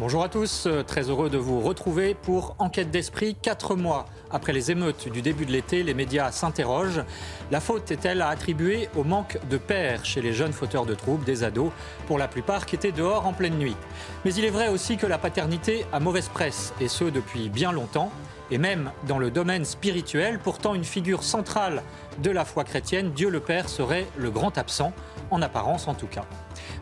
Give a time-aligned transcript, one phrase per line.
[0.00, 3.34] Bonjour à tous, euh, très heureux de vous retrouver pour Enquête d'esprit.
[3.34, 7.04] Quatre mois après les émeutes du début de l'été, les médias s'interrogent.
[7.50, 11.26] La faute est-elle à attribuer au manque de pères chez les jeunes fauteurs de troubles,
[11.26, 11.70] des ados,
[12.06, 13.76] pour la plupart qui étaient dehors en pleine nuit?
[14.24, 17.70] Mais il est vrai aussi que la paternité a mauvaise presse, et ce depuis bien
[17.70, 18.10] longtemps
[18.50, 21.82] et même dans le domaine spirituel, pourtant une figure centrale
[22.22, 24.92] de la foi chrétienne, Dieu le Père serait le grand absent,
[25.30, 26.24] en apparence en tout cas.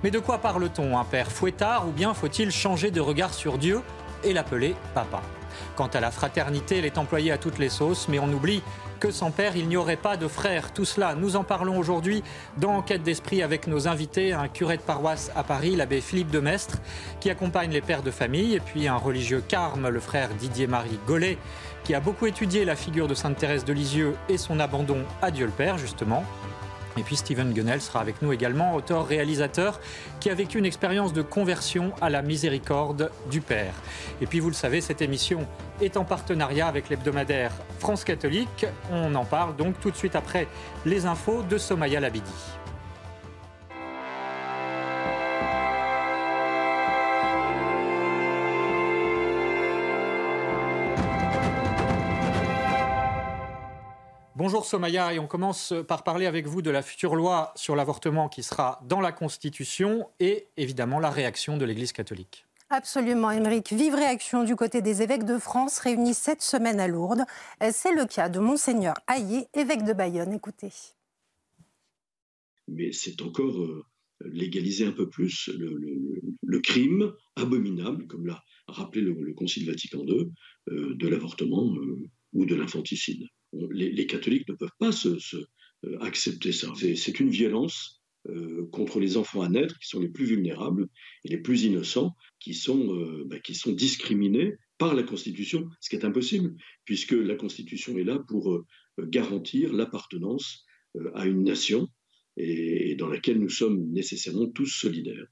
[0.03, 3.83] Mais de quoi parle-t-on Un père fouettard ou bien faut-il changer de regard sur Dieu
[4.25, 5.23] et l'appeler papa?
[5.77, 8.63] Quant à la fraternité, elle est employée à toutes les sauces, mais on oublie
[8.99, 10.73] que sans père, il n'y aurait pas de frère.
[10.73, 12.23] Tout cela, nous en parlons aujourd'hui
[12.57, 16.41] dans Enquête d'esprit avec nos invités, un curé de paroisse à Paris, l'abbé Philippe de
[16.41, 16.79] Mestre,
[17.21, 21.39] qui accompagne les pères de famille, et puis un religieux carme, le frère Didier-Marie Gollet,
[21.85, 25.31] qui a beaucoup étudié la figure de Sainte Thérèse de Lisieux et son abandon à
[25.31, 26.25] Dieu le Père, justement.
[26.99, 29.81] Et puis Steven Gunnell sera avec nous également, auteur-réalisateur,
[30.19, 33.75] qui a vécu une expérience de conversion à la miséricorde du Père.
[34.21, 35.47] Et puis vous le savez, cette émission
[35.81, 38.67] est en partenariat avec l'hebdomadaire France catholique.
[38.91, 40.49] On en parle donc tout de suite après
[40.85, 42.58] les infos de Somaya Labidi.
[54.49, 58.31] Bonjour Somaya, et on commence par parler avec vous de la future loi sur l'avortement
[58.31, 62.47] qui sera dans la Constitution et évidemment la réaction de l'Église catholique.
[62.71, 63.75] Absolument, Émeric.
[63.75, 67.25] Vive réaction du côté des évêques de France réunis cette semaine à Lourdes.
[67.61, 70.33] C'est le cas de Monseigneur Hayé, évêque de Bayonne.
[70.33, 70.73] Écoutez.
[72.69, 73.85] Mais c'est encore euh,
[74.25, 80.33] légaliser un peu plus le, crime abominable, comme l'a rappelé le, Concile Vatican II,
[80.71, 81.99] euh, de l'avortement euh,
[82.33, 84.91] ou de l'infanticide les, catholiques ne peuvent pas
[85.85, 86.73] euh, accepter ça.
[86.77, 90.89] C'est une violence euh, contre les enfants à naître qui sont les plus vulnérables
[91.25, 93.37] et les plus innocents, qui sont, euh, bah,
[93.69, 98.65] discriminés par la Constitution, ce qui est impossible, puisque la Constitution est là pour
[98.99, 100.65] garantir l'appartenance
[101.15, 101.89] à une nation
[102.37, 105.27] dans laquelle nous sommes nécessairement tous solidaires.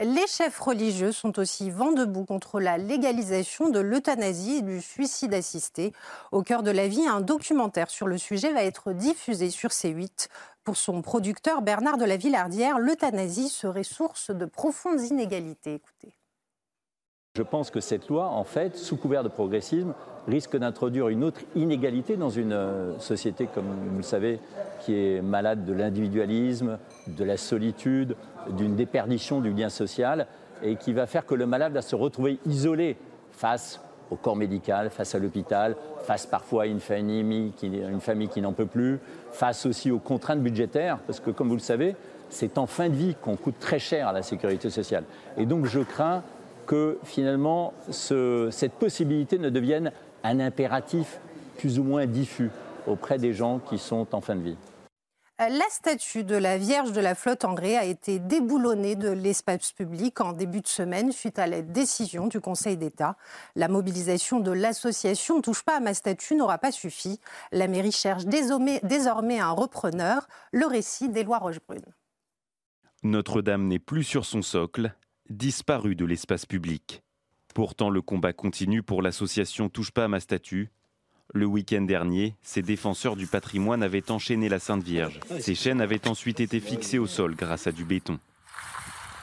[0.00, 5.34] Les chefs religieux sont aussi vent debout contre la légalisation de l'euthanasie et du suicide
[5.34, 5.92] assisté.
[6.30, 10.28] Au cœur de la vie, un documentaire sur le sujet va être diffusé sur C8.
[10.62, 15.74] Pour son producteur Bernard de la Villardière, l'euthanasie serait source de profondes inégalités.
[15.74, 16.17] Écoutez.
[17.38, 19.94] Je pense que cette loi, en fait, sous couvert de progressisme,
[20.26, 24.40] risque d'introduire une autre inégalité dans une euh, société, comme vous le savez,
[24.80, 28.16] qui est malade de l'individualisme, de la solitude,
[28.50, 30.26] d'une déperdition du lien social,
[30.64, 32.96] et qui va faire que le malade va se retrouver isolé
[33.30, 38.28] face au corps médical, face à l'hôpital, face parfois à une famille qui, une famille
[38.28, 38.98] qui n'en peut plus,
[39.30, 41.94] face aussi aux contraintes budgétaires, parce que comme vous le savez,
[42.30, 45.04] c'est en fin de vie qu'on coûte très cher à la sécurité sociale.
[45.36, 46.24] Et donc je crains
[46.68, 49.90] que finalement cette possibilité ne devienne
[50.22, 51.18] un impératif
[51.56, 52.50] plus ou moins diffus
[52.86, 54.56] auprès des gens qui sont en fin de vie.
[55.38, 59.70] La statue de la Vierge de la flotte en gré a été déboulonnée de l'espace
[59.72, 63.16] public en début de semaine suite à la décision du Conseil d'État.
[63.54, 67.20] La mobilisation de l'association Touche pas à ma statue n'aura pas suffi.
[67.52, 70.26] La mairie cherche désormais un repreneur.
[70.52, 71.86] Le récit d'Éloi Rochebrune.
[73.04, 74.92] Notre-Dame n'est plus sur son socle,
[75.30, 77.02] disparue de l'espace public.
[77.54, 80.70] Pourtant, le combat continue pour l'association Touche pas à ma statue.
[81.34, 85.20] Le week-end dernier, ces défenseurs du patrimoine avaient enchaîné la Sainte Vierge.
[85.40, 88.18] Ces chaînes avaient ensuite été fixées au sol grâce à du béton.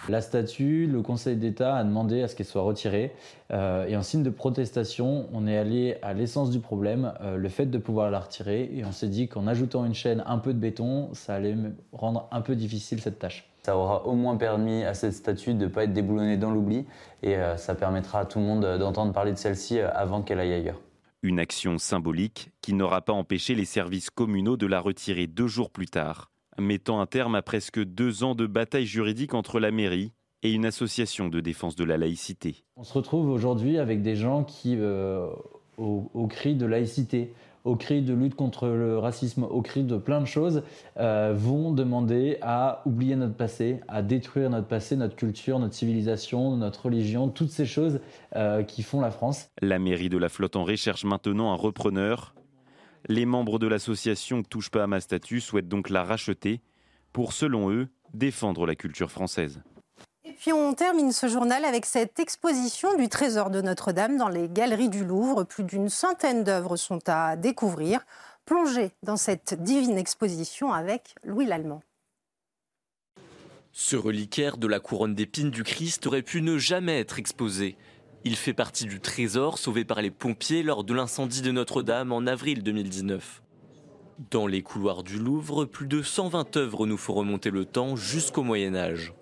[0.08, 3.12] La statue, le Conseil d'État a demandé à ce qu'elle soit retirée.
[3.52, 7.50] Euh, et en signe de protestation, on est allé à l'essence du problème, euh, le
[7.50, 8.70] fait de pouvoir la retirer.
[8.72, 11.56] Et on s'est dit qu'en ajoutant une chaîne, un peu de béton, ça allait
[11.92, 13.50] rendre un peu difficile cette tâche.
[13.66, 16.86] Ça aura au moins permis à cette statue de ne pas être déboulonnée dans l'oubli
[17.24, 20.40] et euh, ça permettra à tout le monde d'entendre parler de celle-ci euh, avant qu'elle
[20.40, 20.80] aille ailleurs.
[21.24, 25.72] Une action symbolique qui n'aura pas empêché les services communaux de la retirer deux jours
[25.72, 30.14] plus tard, mettant un terme à presque deux ans de bataille juridique entre la mairie
[30.44, 32.66] et une association de défense de la laïcité.
[32.78, 35.26] On se retrouve aujourd'hui avec des gens qui, euh,
[35.80, 37.34] au, cri de laïcité,
[37.66, 40.64] au cri de lutte contre le racisme, au cri de plein de choses,
[40.98, 46.56] euh, vont demander à oublier notre passé, à détruire notre passé, notre culture, notre civilisation,
[46.56, 48.00] notre religion, toutes ces choses
[48.36, 49.50] euh, qui font la France.
[49.62, 52.36] La mairie de la Flotte en recherche maintenant un repreneur.
[53.08, 56.62] Les membres de l'association Touche pas à ma statue souhaitent donc la racheter
[57.14, 59.62] pour, selon eux, défendre la culture française.
[60.40, 64.90] Puis on termine ce journal avec cette exposition du Trésor de Notre-Dame dans les galeries
[64.90, 65.44] du Louvre.
[65.44, 68.02] Plus d'une centaine d'œuvres sont à découvrir.
[68.46, 71.82] Plongez dans cette divine exposition avec Louis Lallemand.
[73.72, 77.76] Ce reliquaire de la couronne d'épines du Christ aurait pu ne jamais être exposé.
[78.24, 82.26] Il fait partie du trésor sauvé par les pompiers lors de l'incendie de Notre-Dame en
[82.28, 83.42] avril 2019.
[84.32, 88.44] Dans les couloirs du Louvre, plus de 120 œuvres nous font remonter le temps jusqu'au
[88.44, 89.14] Moyen Âge.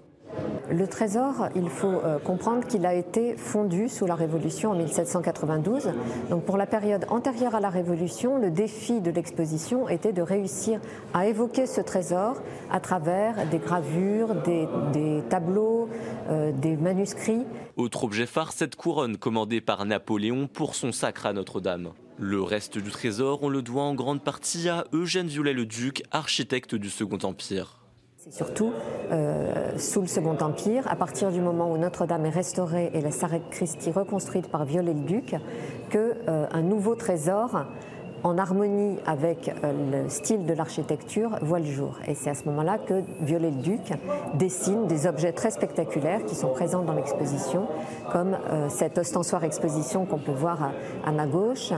[0.69, 5.91] Le trésor, il faut euh, comprendre qu'il a été fondu sous la Révolution en 1792.
[6.29, 10.79] Donc pour la période antérieure à la Révolution, le défi de l'exposition était de réussir
[11.13, 12.41] à évoquer ce trésor
[12.71, 15.89] à travers des gravures, des, tableaux,
[16.29, 17.45] euh, des manuscrits.
[17.75, 21.91] Autre objet phare, cette couronne commandée par Napoléon pour son sacre à Notre-Dame.
[22.17, 26.89] Le reste du trésor, on le doit en grande partie à Eugène Viollet-le-Duc, architecte du
[26.89, 27.82] Second Empire.
[28.23, 28.71] C'est surtout
[29.11, 33.11] euh, sous le Second Empire, à partir du moment où Notre-Dame est restaurée et la
[33.11, 35.35] sacristie reconstruite par Viollet-le-Duc,
[35.89, 37.65] que euh, un nouveau trésor
[38.23, 41.99] en harmonie avec euh, le style de l'architecture voit le jour.
[42.07, 43.91] Et c'est à ce moment-là que Viollet-le-Duc
[44.35, 47.67] dessine des objets très spectaculaires qui sont présents dans l'exposition,
[48.09, 48.37] comme
[48.69, 50.71] cette ostensoire exposition qu'on peut voir
[51.05, 51.73] à, ma gauche,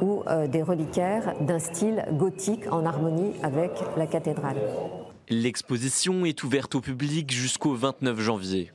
[0.00, 4.56] ou des reliquaires d'un style gothique en harmonie avec la cathédrale.
[5.32, 8.72] L'exposition est ouverte au public jusqu'au 29 janvier.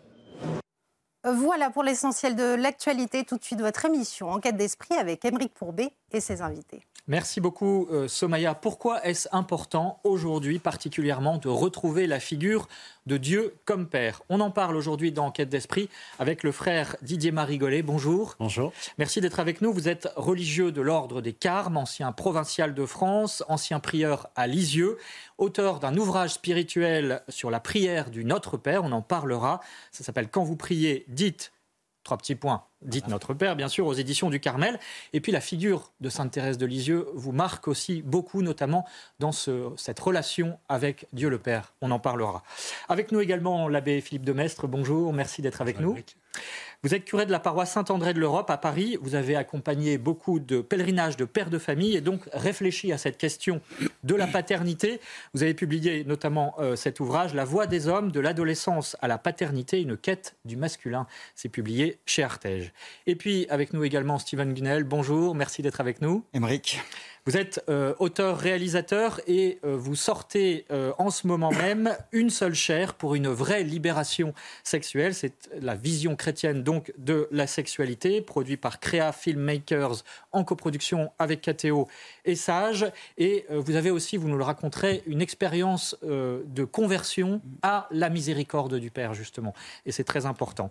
[1.26, 3.26] Voilà pour l'essentiel de l'actualité.
[3.26, 6.82] Tout de suite, votre émission Enquête d'esprit avec Émeric Pourbet et ses invités.
[7.08, 8.56] Merci beaucoup, euh, Somaya.
[8.56, 12.68] Pourquoi est-ce important aujourd'hui particulièrement de retrouver la figure
[13.06, 14.24] de Dieu comme Père?
[14.28, 17.84] On en parle aujourd'hui dans Enquête d'Esprit avec le frère Didier Marigolet.
[17.84, 18.36] Bonjour.
[18.40, 18.74] Bonjour.
[18.98, 19.72] Merci d'être avec nous.
[19.72, 24.98] Vous êtes religieux de l'ordre des Carmes, ancien provincial de France, ancien prieur à Lisieux,
[25.38, 28.84] auteur d'un ouvrage spirituel sur la prière du Notre Père.
[28.84, 29.60] On en parlera.
[29.92, 31.52] Ça s'appelle Quand vous priez, dites
[32.06, 32.64] trois petits points.
[32.82, 34.80] Dites Notre Père, bien sûr, aux éditions du Carmel.
[35.12, 38.86] Et puis la figure de Sainte Thérèse de Lisieux vous marque aussi beaucoup, notamment
[39.20, 41.74] dans cette relation avec Dieu le Père.
[41.82, 42.44] On en parlera.
[42.88, 44.68] Avec nous également l'abbé Philippe de Mestre.
[44.68, 45.98] Bonjour, merci d'être avec nous.
[46.84, 48.98] Vous êtes curé de la paroisse Saint-André de l'Europe à Paris.
[49.02, 53.18] Vous avez accompagné beaucoup de pèlerinages de pères de famille et donc réfléchi à cette
[53.18, 53.62] question
[54.06, 55.02] de la paternité.
[55.34, 59.18] Vous avez publié notamment euh, cet ouvrage, La voix des hommes, de l'adolescence à la
[59.18, 61.08] paternité, une quête du masculin.
[61.36, 62.72] C'est publié chez Artege.
[63.08, 64.84] Et puis avec nous également Steven Gunnell.
[64.84, 66.24] Bonjour, merci d'être avec nous.
[66.34, 66.80] Émeric.
[67.28, 72.54] Vous êtes euh, auteur-réalisateur et euh, vous sortez euh, en ce moment même Une seule
[72.54, 75.16] chair pour une vraie libération sexuelle.
[75.16, 81.42] C'est la vision chrétienne donc de la sexualité, produit par Crea Filmmakers en coproduction avec
[81.42, 81.88] KTO
[82.26, 82.86] et Sage.
[83.18, 88.76] Et vous avez aussi, vous nous le raconterez, une expérience de conversion à la miséricorde
[88.76, 89.56] du Père justement.
[89.88, 90.70] Et c'est très important.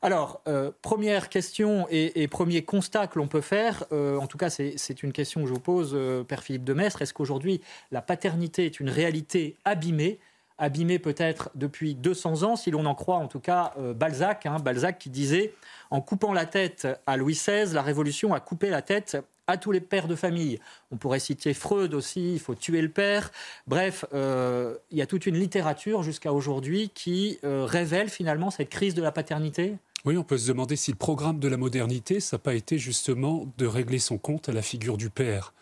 [0.00, 4.48] Alors, euh, première question et, premier constat que l'on peut faire, euh, en tout cas
[4.48, 7.60] c'est une question que je vous pose, euh, Père Philippe de Mestre, est-ce qu'aujourd'hui
[7.90, 10.20] la paternité est une réalité abîmée?
[10.56, 14.98] Abîmée peut-être depuis 200 ans, si l'on en croit en tout cas Balzac, hein, Balzac
[14.98, 15.52] qui disait
[15.90, 19.16] en coupant la tête à Louis XVI, la Révolution a coupé la tête
[19.46, 20.58] à tous les pères de famille.
[20.90, 23.30] On pourrait citer Freud aussi, il faut tuer le père.
[23.68, 29.02] Bref, il y a toute une littérature jusqu'à aujourd'hui qui révèle finalement cette crise de
[29.02, 29.76] la paternité?
[30.04, 32.78] Oui, on peut se demander si le programme de la modernité, ça n'a pas été
[32.78, 35.52] justement de régler son compte à la figure du père.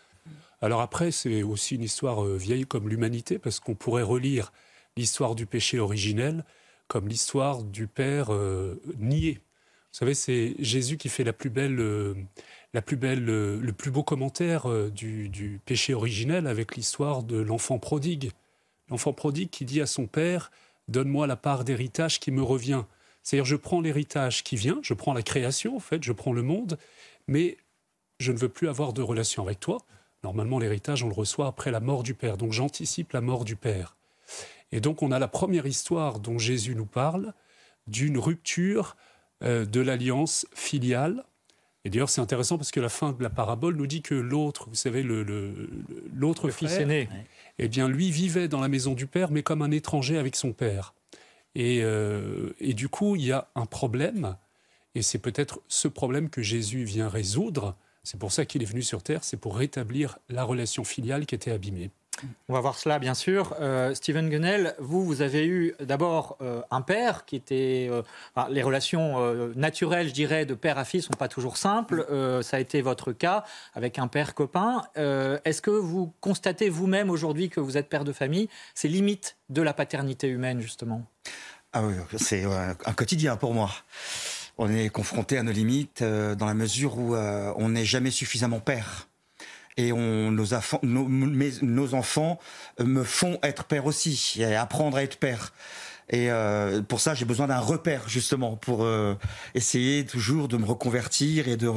[0.61, 4.51] Alors après, c'est aussi une histoire euh, vieille comme l'humanité, parce qu'on pourrait relire
[4.95, 6.43] l'histoire du péché originel
[6.87, 9.33] comme l'histoire du père euh, nié.
[9.33, 12.13] Vous savez, c'est Jésus qui fait la plus belle, euh,
[12.73, 18.31] le plus beau commentaire du péché originel avec l'histoire de l'enfant prodigue.
[18.89, 20.51] L'enfant prodigue qui dit à son père
[20.87, 22.83] Donne-moi la part d'héritage qui me revient.
[23.27, 26.43] C'est-à-dire, je prends l'héritage qui vient, je prends la création, en fait, je prends le
[26.43, 26.77] monde,
[27.27, 27.57] mais
[28.21, 29.79] je ne veux plus avoir de relation avec toi.
[30.23, 32.37] Normalement, l'héritage, on le reçoit après la mort du Père.
[32.37, 33.97] Donc, j'anticipe la mort du Père.
[34.71, 37.33] Et donc, on a la première histoire dont Jésus nous parle,
[37.87, 38.95] d'une rupture
[39.43, 41.25] euh, de l'alliance filiale.
[41.83, 44.69] Et d'ailleurs, c'est intéressant parce que la fin de la parabole nous dit que l'autre,
[44.69, 47.09] vous savez, l'autre le, fils aîné,
[47.59, 50.53] eh bien, lui vivait dans la maison du Père, mais comme un étranger avec son
[50.53, 50.93] Père.
[51.57, 54.35] Euh, et, du coup, il y a un problème,
[54.95, 57.75] et c'est peut-être ce problème que Jésus vient résoudre.
[58.03, 61.35] C'est pour ça qu'il est venu sur Terre, c'est pour rétablir la relation filiale qui
[61.35, 61.91] était abîmée.
[62.49, 63.55] On va voir cela, bien sûr.
[63.59, 67.89] Euh, Stephen Gunnell, vous, vous avez eu d'abord euh, un père qui était.
[68.49, 72.05] les relations naturelles, je dirais, de père à fils sont pas toujours simples.
[72.41, 73.43] ça a été votre cas
[73.73, 74.83] avec un père copain.
[74.95, 79.61] Est-ce que vous constatez vous-même aujourd'hui que vous êtes père de famille C'est limite de
[79.61, 81.05] la paternité humaine, justement?
[81.73, 83.71] Ah oui, c'est euh, un quotidien pour moi.
[84.57, 88.09] On est confronté à nos limites euh, dans la mesure où euh, on n'est jamais
[88.09, 89.07] suffisamment père.
[89.77, 90.45] Et on, nos,
[90.83, 92.39] nos, nos enfants
[92.79, 95.53] me font être père aussi, et apprendre à être père.
[96.09, 99.15] Et euh, pour ça, j'ai besoin d'un repère justement pour euh,
[99.55, 101.69] essayer toujours de me reconvertir et de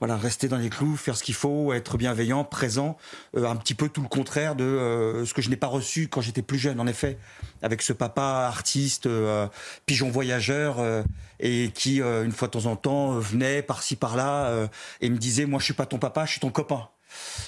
[0.00, 2.98] voilà rester dans les clous, faire ce qu'il faut, être bienveillant, présent,
[3.36, 6.20] euh, un petit peu tout le contraire de ce que je n'ai pas reçu quand
[6.20, 6.78] j'étais plus jeune.
[6.78, 7.16] En effet,
[7.62, 9.08] avec ce papa artiste,
[9.86, 10.76] pigeon voyageur
[11.38, 14.68] et qui une fois de temps en temps venait par-ci par-là
[15.00, 16.88] et me disait moi je suis pas ton papa, je suis ton copain.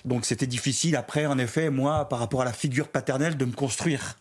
[0.05, 3.53] Donc c'était difficile après en effet moi par rapport à la figure paternelle de me
[3.53, 4.17] construire.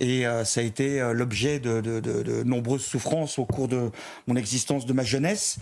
[0.00, 3.90] Et euh, ça a été euh, l'objet de, nombreuses souffrances au cours de
[4.26, 5.58] mon existence de ma jeunesse.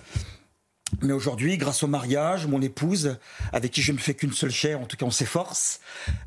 [1.03, 3.19] Mais aujourd'hui, grâce au mariage, mon épouse,
[3.53, 5.81] avec qui je ne fais qu'une seule chair, en tout cas on s'efforce,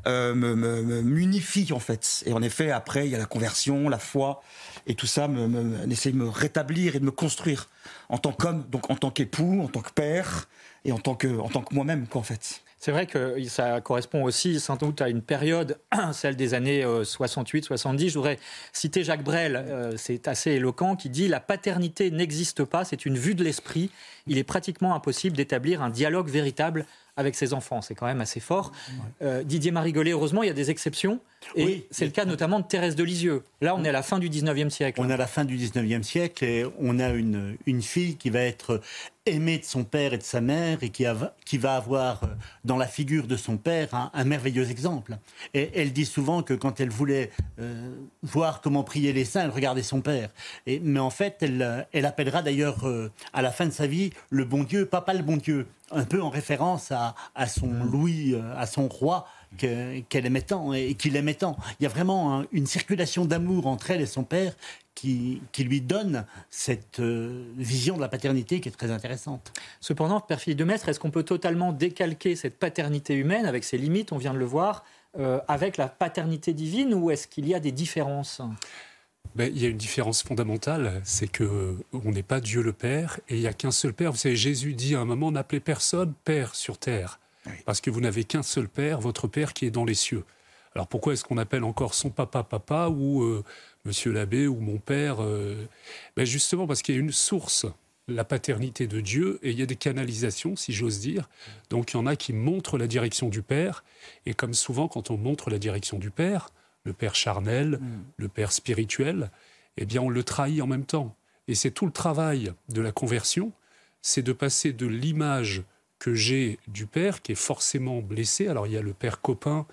[0.06, 2.22] euh, me, m'unifie en fait.
[2.24, 4.42] Et en effet, après, il y a la conversion, la foi,
[4.86, 7.68] et tout ça me, essaie de me rétablir et de me construire
[8.08, 10.48] en tant qu'homme, donc en tant qu'époux, en tant que père,
[10.86, 12.63] et en tant que, en tant que moi-même, quoi, en fait.
[12.84, 15.78] C'est vrai que ça correspond aussi sans doute à une période,
[16.12, 18.04] celle des années 68-70.
[18.04, 18.38] Euh, Je voudrais
[18.74, 23.16] citer Jacques Brel, euh, c'est assez éloquent, qui dit La paternité n'existe pas, c'est une
[23.16, 23.90] vue de l'esprit.
[24.26, 26.84] Il est pratiquement impossible d'établir un dialogue véritable
[27.16, 27.80] avec ses enfants.
[27.80, 28.72] C'est quand même assez fort.
[29.22, 31.20] Euh, Didier Marigolet, heureusement, il y a des exceptions.
[31.56, 33.44] Et c'est le cas notamment de Thérèse de Lisieux.
[33.60, 35.00] Là, on est à la fin du 19e siècle.
[35.00, 38.30] On est à la fin du 19e siècle et on a une, une fille qui
[38.30, 38.80] va être
[39.26, 41.06] aimée de son père et de sa mère et qui,
[41.46, 42.26] qui va avoir euh,
[42.64, 45.16] dans la figure de son père un, merveilleux exemple.
[45.54, 49.50] Et elle dit souvent que quand elle voulait euh, voir comment prier les saints, elle
[49.50, 50.28] regardait son père.
[50.66, 52.86] Et, mais en fait, elle, elle appellera d'ailleurs
[53.32, 56.22] à la fin de sa vie le bon Dieu, papa le bon Dieu un peu
[56.22, 57.14] en référence à,
[57.46, 57.90] son mm.
[57.90, 59.26] Louis, euh, à son roi
[59.56, 61.56] qu'elle aimait tant et qu'il aimait tant.
[61.80, 64.54] Il y a vraiment une circulation d'amour entre elle et son père
[64.94, 69.52] qui, lui donne cette euh, vision de la paternité qui est très intéressante.
[69.80, 73.78] Cependant, Père Philippe de Maître, est-ce qu'on peut totalement décalquer cette paternité humaine avec ses
[73.78, 74.84] limites, on vient de le voir,
[75.18, 78.40] euh, avec la paternité divine ou est-ce qu'il y a des différences?
[79.34, 83.18] Ben, il y a une différence fondamentale, c'est que on n'est pas Dieu le Père
[83.28, 84.12] et il n'y a qu'un seul Père.
[84.12, 87.18] Vous savez, Jésus dit à un moment n'appelez personne Père sur terre,
[87.64, 90.24] parce que vous n'avez qu'un seul Père, votre Père qui est dans les cieux.
[90.74, 93.44] Alors pourquoi est-ce qu'on appelle encore son papa papa ou euh,
[93.84, 95.66] Monsieur l'abbé ou mon père euh?
[96.16, 97.66] ben Justement parce qu'il y a une source,
[98.08, 101.28] la paternité de Dieu, et il y a des canalisations, si j'ose dire.
[101.70, 103.84] Donc il y en a qui montrent la direction du Père,
[104.26, 106.50] et comme souvent quand on montre la direction du Père,
[106.84, 108.04] le père charnel, mm.
[108.16, 109.30] le père spirituel,
[109.76, 111.14] eh bien on le trahit en même temps.
[111.48, 113.52] Et c'est tout le travail de la conversion,
[114.02, 115.62] c'est de passer de l'image
[116.04, 118.46] que j'ai du père qui est forcément blessé.
[118.46, 119.64] Alors il y a le père copain.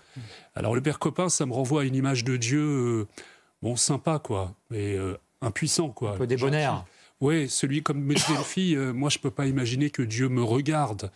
[0.56, 3.08] Alors le père copain, ça me renvoie à une image de Dieu, euh,
[3.62, 6.14] bon sympa quoi, mais euh, impuissant quoi.
[6.14, 6.86] Un peu débonnaire.
[7.20, 10.42] Oui, celui comme me disait fille, euh, moi je peux pas imaginer que Dieu me
[10.42, 11.12] regarde.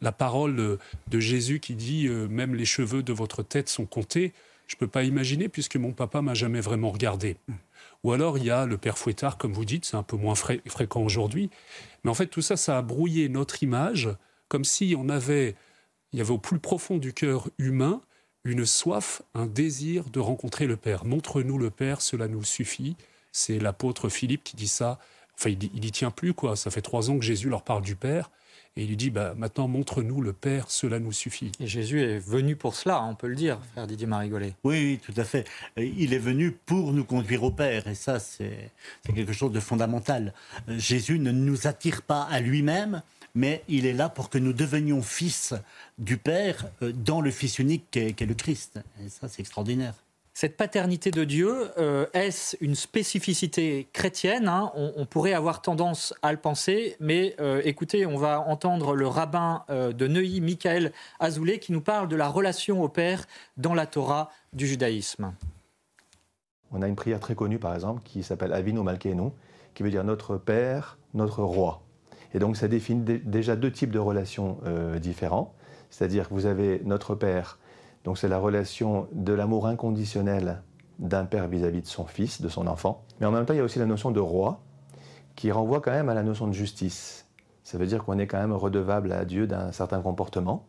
[0.00, 4.32] La parole de Jésus qui dit même les cheveux de votre tête sont comptés
[4.70, 7.36] je ne peux pas imaginer puisque mon papa m'a jamais vraiment regardé.
[8.04, 10.36] Ou alors il y a le père Fouettard, comme vous dites, c'est un peu moins
[10.36, 11.50] fréquent aujourd'hui.
[12.04, 14.10] Mais en fait, tout ça, ça a brouillé notre image,
[14.50, 15.54] comme si on avait,
[16.12, 18.02] il y avait au plus profond du cœur humain
[18.44, 21.06] une soif, un désir de rencontrer le Père.
[21.06, 22.96] Montre-nous le Père, cela nous suffit.
[23.32, 24.98] C'est l'apôtre Philippe qui dit ça.
[25.38, 26.56] Enfin, il, il y tient plus, quoi.
[26.56, 28.30] Ça fait trois ans que Jésus leur parle du Père.
[28.76, 31.50] Et il lui dit, bah, maintenant montre-nous le Père, cela nous suffit.
[31.58, 34.54] Et Jésus est venu pour cela, on peut le dire, frère Didier Marigolet.
[34.62, 35.44] Oui, oui, tout à fait.
[35.76, 38.70] Il est venu pour nous conduire au Père, et ça, c'est
[39.14, 40.34] quelque chose de fondamental.
[40.68, 43.02] Jésus ne nous attire pas à lui-même,
[43.34, 45.54] mais il est là pour que nous devenions fils
[45.98, 48.80] du Père euh, dans le Fils unique qu'est le Christ.
[49.04, 49.94] Et ça, c'est extraordinaire.
[50.40, 56.32] Cette paternité de Dieu, euh, est-ce une spécificité chrétienne hein on, pourrait avoir tendance à
[56.32, 61.58] le penser, mais euh, écoutez, on va entendre le rabbin euh, de Neuilly, Michael Azoulay,
[61.58, 63.26] qui nous parle de la relation au Père
[63.58, 65.34] dans la Torah du judaïsme.
[66.72, 69.32] On a une prière très connue, par exemple, qui s'appelle Avinu Malkeinu,
[69.74, 71.82] qui veut dire notre Père, notre Roi.
[72.34, 74.58] Et donc ça définit déjà deux types de relations
[75.00, 75.54] différents.
[75.90, 77.58] C'est-à-dire que vous avez notre Père
[78.04, 80.62] donc c'est la relation de l'amour inconditionnel
[80.98, 83.04] d'un père vis-à-vis de son fils, de son enfant.
[83.20, 84.60] Mais en même temps, il y a aussi la notion de roi,
[85.36, 87.26] qui renvoie quand même à la notion de justice.
[87.64, 90.66] Ça veut dire qu'on est quand même redevable à Dieu d'un certain comportement.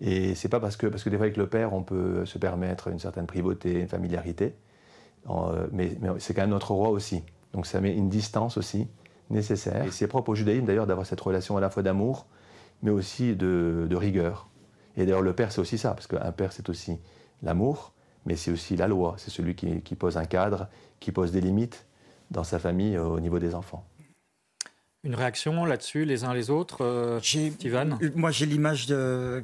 [0.00, 2.38] Et c'est pas parce que, parce que des fois avec le père, on peut se
[2.38, 4.54] permettre une certaine privauté, une familiarité,
[5.72, 7.24] mais, c'est quand même notre roi aussi.
[7.52, 8.86] Donc ça met une distance aussi
[9.30, 9.84] nécessaire.
[9.84, 12.26] Et c'est propre au judaïsme d'ailleurs d'avoir cette relation à la fois d'amour,
[12.82, 14.48] mais aussi de rigueur.
[14.98, 16.98] Et d'ailleurs, le père, c'est aussi ça, parce qu'un père, c'est aussi
[17.42, 17.92] l'amour,
[18.26, 19.14] mais c'est aussi la loi.
[19.16, 20.68] C'est celui qui, pose un cadre,
[20.98, 21.86] qui pose des limites
[22.32, 23.86] dans sa famille au niveau des enfants.
[25.04, 28.86] Une réaction là-dessus, les uns les autres, euh, Steven Moi, j'ai l'image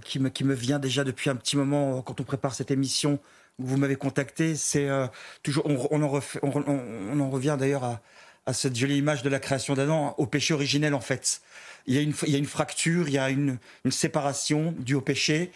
[0.04, 3.20] qui me, qui me vient déjà depuis un petit moment quand on prépare cette émission
[3.60, 4.56] où vous m'avez contacté.
[4.56, 5.06] C'est euh,
[5.44, 8.00] toujours, on, en on, en revient d'ailleurs à,
[8.46, 11.40] à, cette jolie image de la création d'Adam, au péché originel en fait.
[11.86, 13.58] Il y a une, il y a une fracture, il y a une,
[13.90, 15.52] séparation due au péché.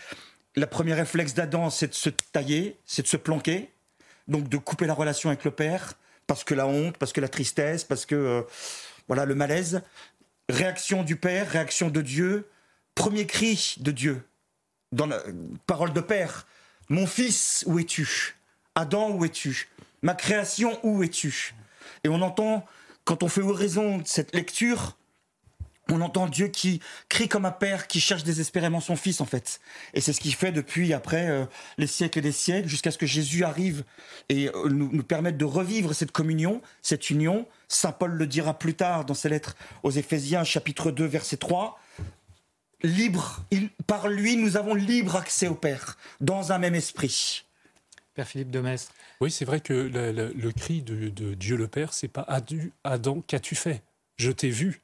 [0.57, 3.71] Le premier réflexe d'Adam, c'est de se tailler, c'est de se planquer,
[4.27, 5.95] donc de couper la relation avec le Père,
[6.27, 8.43] parce que la honte, parce que la tristesse, parce que euh,
[9.07, 9.83] voilà le malaise.
[10.49, 12.49] Réaction du Père, réaction de Dieu,
[12.95, 14.23] premier cri de Dieu
[14.93, 15.23] dans la
[15.67, 16.47] parole de Père.
[16.89, 18.37] Mon fils, où es-tu?
[18.75, 19.69] Adam, où es-tu?
[20.03, 21.55] Ma création, où es-tu?
[22.05, 22.65] Et on entend,
[23.05, 24.97] quand on fait raison de cette lecture,
[25.91, 29.61] on entend Dieu qui crie comme un père qui cherche désespérément son fils en fait.
[29.95, 31.47] Et c'est ce qu'il fait depuis après euh,
[31.79, 33.85] les siècles et des siècles jusqu'à ce que Jésus arrive
[34.29, 37.47] et euh, nous, nous, permette de revivre cette communion, cette union.
[37.69, 41.81] Saint Paul le dira plus tard dans ses lettres aux Éphésiens chapitre 2 verset 3.
[42.83, 43.45] Libre,
[43.87, 47.45] par lui nous avons libre accès au Père dans un même esprit.
[48.19, 48.91] Père Philippe de Metz.
[49.21, 52.27] Oui, c'est vrai que le, cri de, Dieu le Père, c'est pas
[52.83, 53.81] Adam, qu'as-tu fait?
[54.17, 54.83] Je t'ai vu.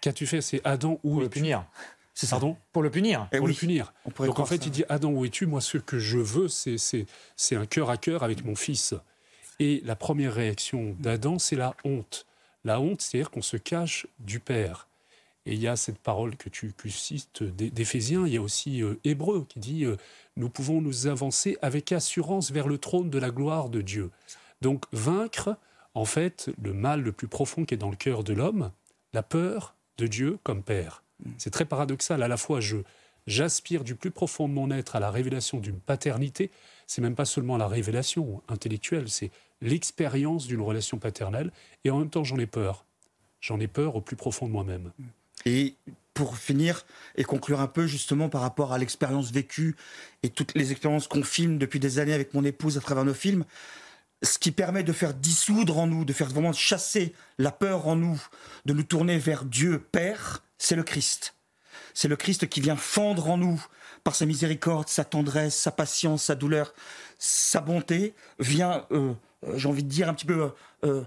[0.00, 0.40] Qu'as-tu fait?
[0.40, 1.66] C'est Adam, où Pour le punir.
[2.14, 2.36] C'est ça.
[2.36, 2.56] Pardon?
[2.72, 3.28] Pour le punir.
[3.32, 3.92] Eh pour le punir.
[4.20, 5.44] Donc en fait, il dit Adam, où es-tu?
[5.44, 7.06] Moi, ce que je veux, c'est
[7.54, 8.94] un cœur à cœur avec mon fils.
[9.58, 12.24] Et la première réaction d'Adam, c'est la honte.
[12.64, 14.88] La honte, c'est-à-dire qu'on se cache du Père.
[15.46, 19.00] Et il y a cette parole que tu cites d'Éphésiens, il y a aussi euh,
[19.04, 19.96] Hébreu qui dit euh,
[20.36, 24.10] Nous pouvons nous avancer avec assurance vers le trône de la gloire de Dieu.
[24.60, 25.56] Donc vaincre,
[25.94, 28.70] en fait, le mal le plus profond qui est dans le cœur de l'homme,
[29.14, 31.02] la peur de Dieu comme Père.
[31.38, 32.22] C'est très paradoxal.
[32.22, 32.78] À la fois, je
[33.26, 36.50] j'aspire du plus profond de mon être à la révélation d'une paternité.
[36.86, 39.30] C'est même pas seulement la révélation intellectuelle, c'est
[39.60, 41.52] l'expérience d'une relation paternelle.
[41.84, 42.84] Et en même temps, j'en ai peur.
[43.40, 44.92] J'en ai peur au plus profond de moi-même.
[45.46, 45.74] Et
[46.14, 46.84] pour finir
[47.16, 49.76] et conclure un peu justement par rapport à l'expérience vécue
[50.22, 53.14] et toutes les expériences qu'on filme depuis des années avec mon épouse à travers nos
[53.14, 53.44] films,
[54.22, 57.96] ce qui permet de faire dissoudre en nous, de faire vraiment chasser la peur en
[57.96, 58.20] nous,
[58.66, 61.34] de nous tourner vers Dieu Père, c'est le Christ.
[61.94, 63.64] C'est le Christ qui vient fendre en nous
[64.04, 66.74] par sa miséricorde, sa tendresse, sa patience, sa douleur,
[67.18, 69.12] sa bonté, vient, euh,
[69.54, 70.50] j'ai envie de dire un petit peu,
[70.84, 71.04] euh,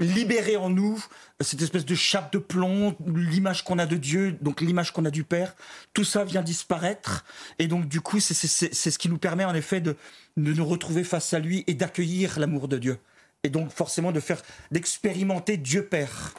[0.00, 1.02] libérer en nous
[1.40, 5.10] cette espèce de chape de plomb, l'image qu'on a de Dieu, donc l'image qu'on a
[5.10, 5.54] du Père.
[5.92, 7.24] Tout ça vient disparaître.
[7.58, 9.96] Et donc, du coup, c'est ce qui nous permet en effet de,
[10.36, 12.98] de nous retrouver face à lui et d'accueillir l'amour de Dieu.
[13.42, 16.34] Et donc, forcément, de faire, d'expérimenter Dieu Père.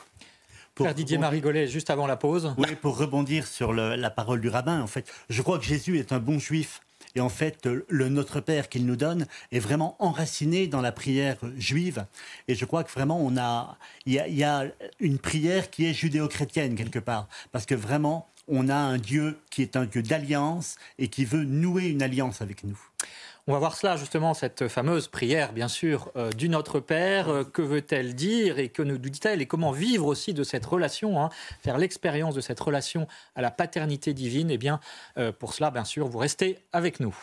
[0.76, 2.54] Père Didier Marigolet, juste avant la pause.
[2.58, 6.12] Oui, pour rebondir sur la parole du rabbin, en fait, je crois que Jésus est
[6.12, 6.82] un bon juif.
[7.18, 11.38] Et en fait, le Notre Père qu'il nous donne est vraiment enraciné dans la prière
[11.58, 12.06] juive.
[12.48, 14.66] Et je crois que vraiment, on a, il y a,
[15.00, 19.64] une prière qui est judéo-chrétienne quelque part, parce que vraiment, on a un Dieu qui
[19.64, 22.80] est un Dieu d'alliance et qui veut nouer une alliance avec nous.
[23.50, 27.30] On va voir cela justement, cette fameuse prière, bien sûr, euh, du Notre Père.
[27.30, 31.24] Euh, que veut-elle dire et que nous dit-elle et comment vivre aussi de cette relation,
[31.24, 31.30] hein,
[31.62, 34.52] faire l'expérience de cette relation à la paternité divine?
[34.52, 34.82] Eh bien,
[35.18, 37.16] euh, pour cela, bien sûr, vous restez avec nous.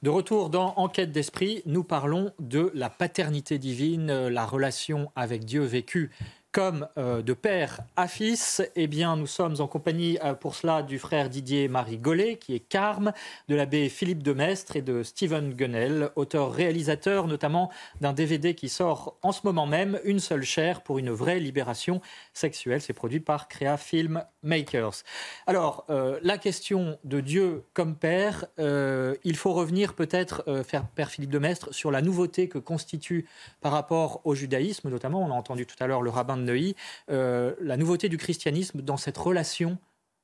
[0.00, 5.62] De retour dans Enquête d'esprit, nous parlons de la paternité divine, la relation avec Dieu
[5.62, 6.10] vécue
[6.58, 10.82] comme euh, de père à fils, eh bien, nous sommes en compagnie euh, pour cela
[10.82, 13.12] du frère Didier Marie Gollet, qui est Carme,
[13.46, 19.16] de l'abbé Philippe de Mestre et de Steven Gunnell, auteur-réalisateur notamment d'un DVD qui sort
[19.22, 22.00] en ce moment même, Une seule chair pour une vraie libération
[22.32, 22.80] sexuelle.
[22.80, 25.02] C'est produit par Créa Film Makers.
[25.46, 31.30] Alors, euh, la question de Dieu comme père, il faut revenir peut-être, faire Père Philippe
[31.30, 33.26] de Mestre, sur la nouveauté que constitue
[33.60, 36.76] par rapport au judaïsme, notamment, on a entendu tout à l'heure le rabbin de Neuilly,
[37.10, 39.78] euh, la nouveauté du christianisme dans cette relation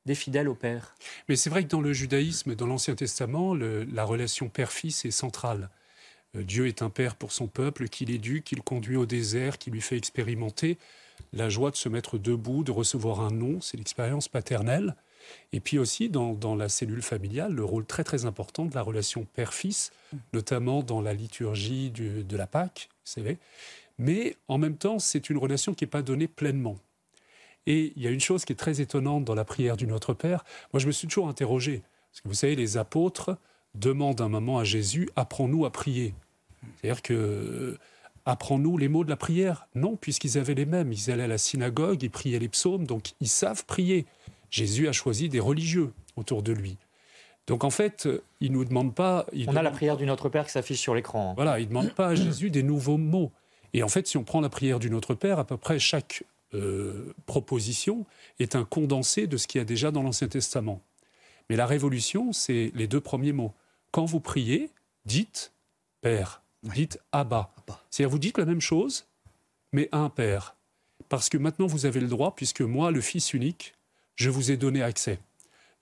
[0.06, 0.94] des fidèles au Père.
[1.28, 5.70] Mais c'est vrai que dans le judaïsme, dans l'Ancien Testament, la relation père-fils est centrale.
[6.36, 9.70] Euh, Dieu est un père pour son peuple, qu'il éduque, qu'il conduit au désert, qui
[9.70, 10.78] lui fait expérimenter
[11.32, 14.94] la joie de se mettre debout, de recevoir un nom, c'est l'expérience paternelle.
[15.52, 19.26] Et puis aussi dans, la cellule familiale, le rôle très très important de la relation
[19.34, 19.90] père-fils,
[20.32, 23.38] notamment dans la liturgie de la Pâque, vous savez.
[23.98, 26.76] Mais en même temps, c'est une relation qui n'est pas donnée pleinement.
[27.66, 30.12] Et il y a une chose qui est très étonnante dans la prière du Notre
[30.12, 30.44] Père.
[30.72, 31.82] Moi, je me suis toujours interrogé.
[32.10, 33.36] Parce que vous savez, les apôtres
[33.74, 36.14] demandent un moment à Jésus Apprends-nous à prier.
[36.76, 37.78] C'est-à-dire que.
[38.26, 40.92] Apprends-nous les mots de la prière Non, puisqu'ils avaient les mêmes.
[40.92, 44.06] Ils allaient à la synagogue, ils priaient les psaumes, donc ils savent prier.
[44.50, 46.78] Jésus a choisi des religieux autour de lui.
[47.46, 48.08] Donc en fait,
[48.40, 49.26] il ne nous demande pas.
[49.46, 51.34] On a la prière du Notre Père qui s'affiche sur l'écran.
[51.34, 53.32] Voilà, il ne demande pas à Jésus des nouveaux mots.
[53.74, 56.24] Et en fait, si on prend la prière du Notre Père, à peu près chaque
[56.54, 58.06] euh, proposition
[58.38, 60.80] est un condensé de ce qu'il y a déjà dans l'Ancien Testament.
[61.50, 63.52] Mais la révolution, c'est les deux premiers mots.
[63.90, 64.70] Quand vous priez,
[65.04, 65.52] dites
[66.00, 67.50] Père, dites Abba.
[67.90, 69.06] C'est-à-dire, vous dites la même chose,
[69.72, 70.56] mais un Père.
[71.08, 73.74] Parce que maintenant, vous avez le droit, puisque moi, le Fils unique,
[74.16, 75.18] je vous ai donné accès.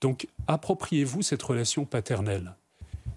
[0.01, 2.55] Donc, appropriez-vous cette relation paternelle.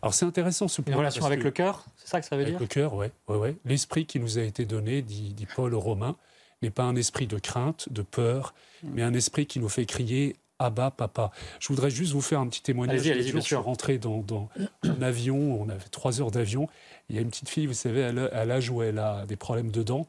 [0.02, 0.92] Alors, c'est intéressant ce point.
[0.92, 3.06] Une relation avec le cœur, c'est ça que ça veut dire Avec le cœur, oui.
[3.28, 3.56] Ouais, ouais.
[3.64, 6.16] L'esprit qui nous a été donné, dit, dit Paul aux Romains,
[6.62, 10.36] n'est pas un esprit de crainte, de peur, mais un esprit qui nous fait crier
[10.58, 11.30] Abba, papa.
[11.60, 13.00] Je voudrais juste vous faire un petit témoignage.
[13.00, 14.48] Allez-y, allez-y, je suis rentré dans,
[14.82, 16.68] un avion, on avait trois heures d'avion.
[17.08, 19.70] Il y a une petite fille, vous savez, à l'âge où elle a des problèmes
[19.70, 20.06] de dents,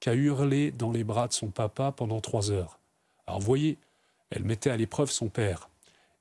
[0.00, 2.78] qui a hurlé dans les bras de son papa pendant trois heures.
[3.26, 3.78] Alors, vous voyez,
[4.30, 5.68] elle mettait à l'épreuve son père.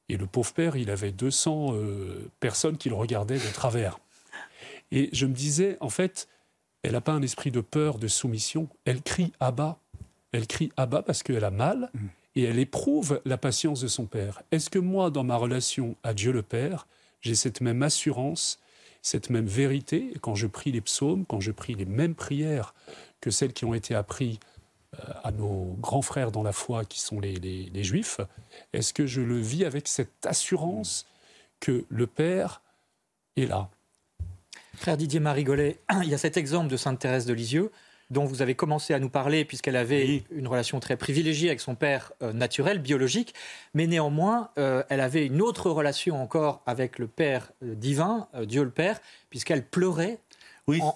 [0.09, 3.99] Et le pauvre père, il avait 200 euh, personnes qui le regardaient de travers.
[4.91, 6.27] Et je me disais, en fait,
[6.81, 8.67] elle n'a pas un esprit de peur, de soumission.
[8.85, 9.77] Elle crie Abba.
[10.31, 12.07] Elle crie Abba parce qu'elle a mal mm.
[12.35, 14.41] Et elle éprouve la patience de son père.
[14.51, 16.87] Est-ce que moi, dans ma relation à Dieu le Père,
[17.21, 18.59] j'ai cette même assurance,
[19.01, 22.73] cette même vérité quand je prie les psaumes, quand je prie les mêmes prières
[23.21, 24.39] que celles qui ont été apprises
[24.95, 28.21] euh, à nos grands frères dans la foi qui sont les, juifs,
[28.73, 31.05] est-ce que je le vis avec cette assurance
[31.59, 32.61] que le Père
[33.35, 33.69] est là?
[34.75, 37.71] Frère Didier Marigolet, il y a cet exemple de Sainte Thérèse de Lisieux
[38.09, 41.75] dont vous avez commencé à nous parler, puisqu'elle avait une relation très privilégiée avec son
[41.75, 43.33] père euh, naturel, biologique,
[43.73, 48.71] mais néanmoins, euh, elle avait une autre relation encore avec le Père divin, Dieu le
[48.71, 50.19] Père, puisqu'elle pleurait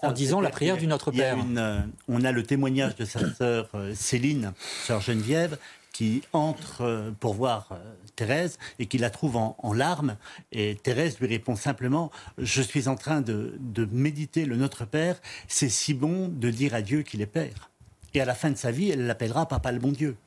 [0.01, 1.37] en, disant la prière du Notre Père.
[1.57, 5.57] Euh, on a le témoignage de sa sœur euh, Céline, sœur Geneviève,
[5.93, 7.69] qui entre euh, pour voir
[8.15, 10.17] Thérèse et qui la trouve en, larmes.
[10.51, 13.57] Et Thérèse lui répond simplement Je suis en train de,
[13.91, 15.21] méditer le Notre Père.
[15.47, 17.69] C'est si bon de dire à Dieu qu'il est Père.
[18.13, 20.17] Et à la fin de sa vie, elle l'appellera Papa le bon Dieu.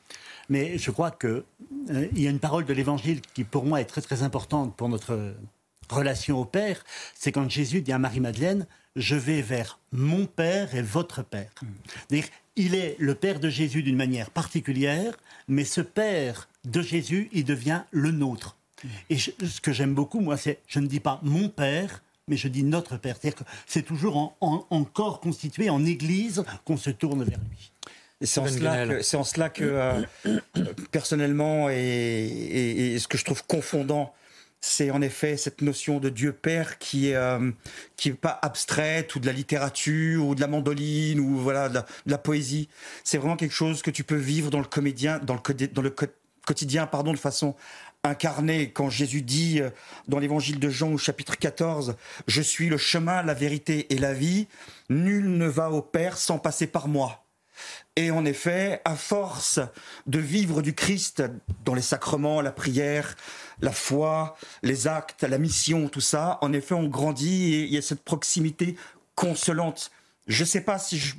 [0.48, 1.42] Mais je crois qu'il
[1.88, 4.88] il y a une parole de l'Évangile qui, pour moi, est très très importante pour
[4.88, 5.34] notre
[5.90, 6.82] relation au Père.
[7.14, 11.52] C'est quand Jésus dit à Marie-Madeleine je vais vers mon Père et votre Père.
[12.56, 15.14] Il est le Père de Jésus d'une manière particulière,
[15.46, 18.56] mais ce Père de Jésus, il devient le nôtre.
[19.10, 22.48] Et ce que j'aime beaucoup, moi, c'est, je ne dis pas mon Père, mais je
[22.48, 23.16] dis notre Père.
[23.20, 27.72] C'est-à-dire que c'est toujours en, corps constitué, en Église, qu'on se tourne vers lui.
[28.22, 28.46] C'est en,
[29.24, 30.02] cela que, euh,
[30.90, 34.14] personnellement, et, ce que je trouve confondant
[34.60, 37.50] c'est en effet cette notion de Dieu Père qui est euh,
[37.96, 41.82] qui est pas abstraite ou de la littérature ou de la mandoline ou voilà de
[42.06, 42.68] la, poésie.
[43.04, 45.94] C'est vraiment quelque chose que tu peux vivre dans le comédien, dans le
[46.44, 47.54] quotidien, pardon, de façon
[48.02, 48.70] incarnée.
[48.72, 49.70] Quand Jésus dit euh,
[50.08, 54.14] dans l'Évangile de Jean au chapitre 14, je suis le chemin, la vérité et la
[54.14, 54.48] vie.
[54.88, 57.25] Nul ne va au Père sans passer par moi.
[57.96, 59.58] Et en effet, à force
[60.06, 61.22] de vivre du Christ
[61.64, 63.16] dans les sacrements, la prière,
[63.60, 67.78] la foi, les actes, la mission, tout ça, en effet, on grandit et il y
[67.78, 68.76] a cette proximité
[69.14, 69.90] consolante.
[70.26, 71.14] Je ne sais pas si je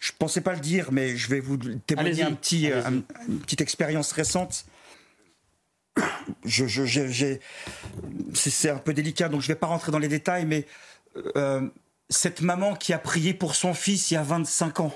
[0.00, 3.02] je pensais pas le dire, mais je vais vous témoigner un petit, une
[3.40, 4.64] petite expérience récente.
[6.44, 7.36] Je, je,
[8.34, 10.66] c'est un peu délicat, donc je ne vais pas rentrer dans les détails, mais
[11.36, 11.68] euh,
[12.08, 14.94] cette maman qui a prié pour son fils il y a 25 ans,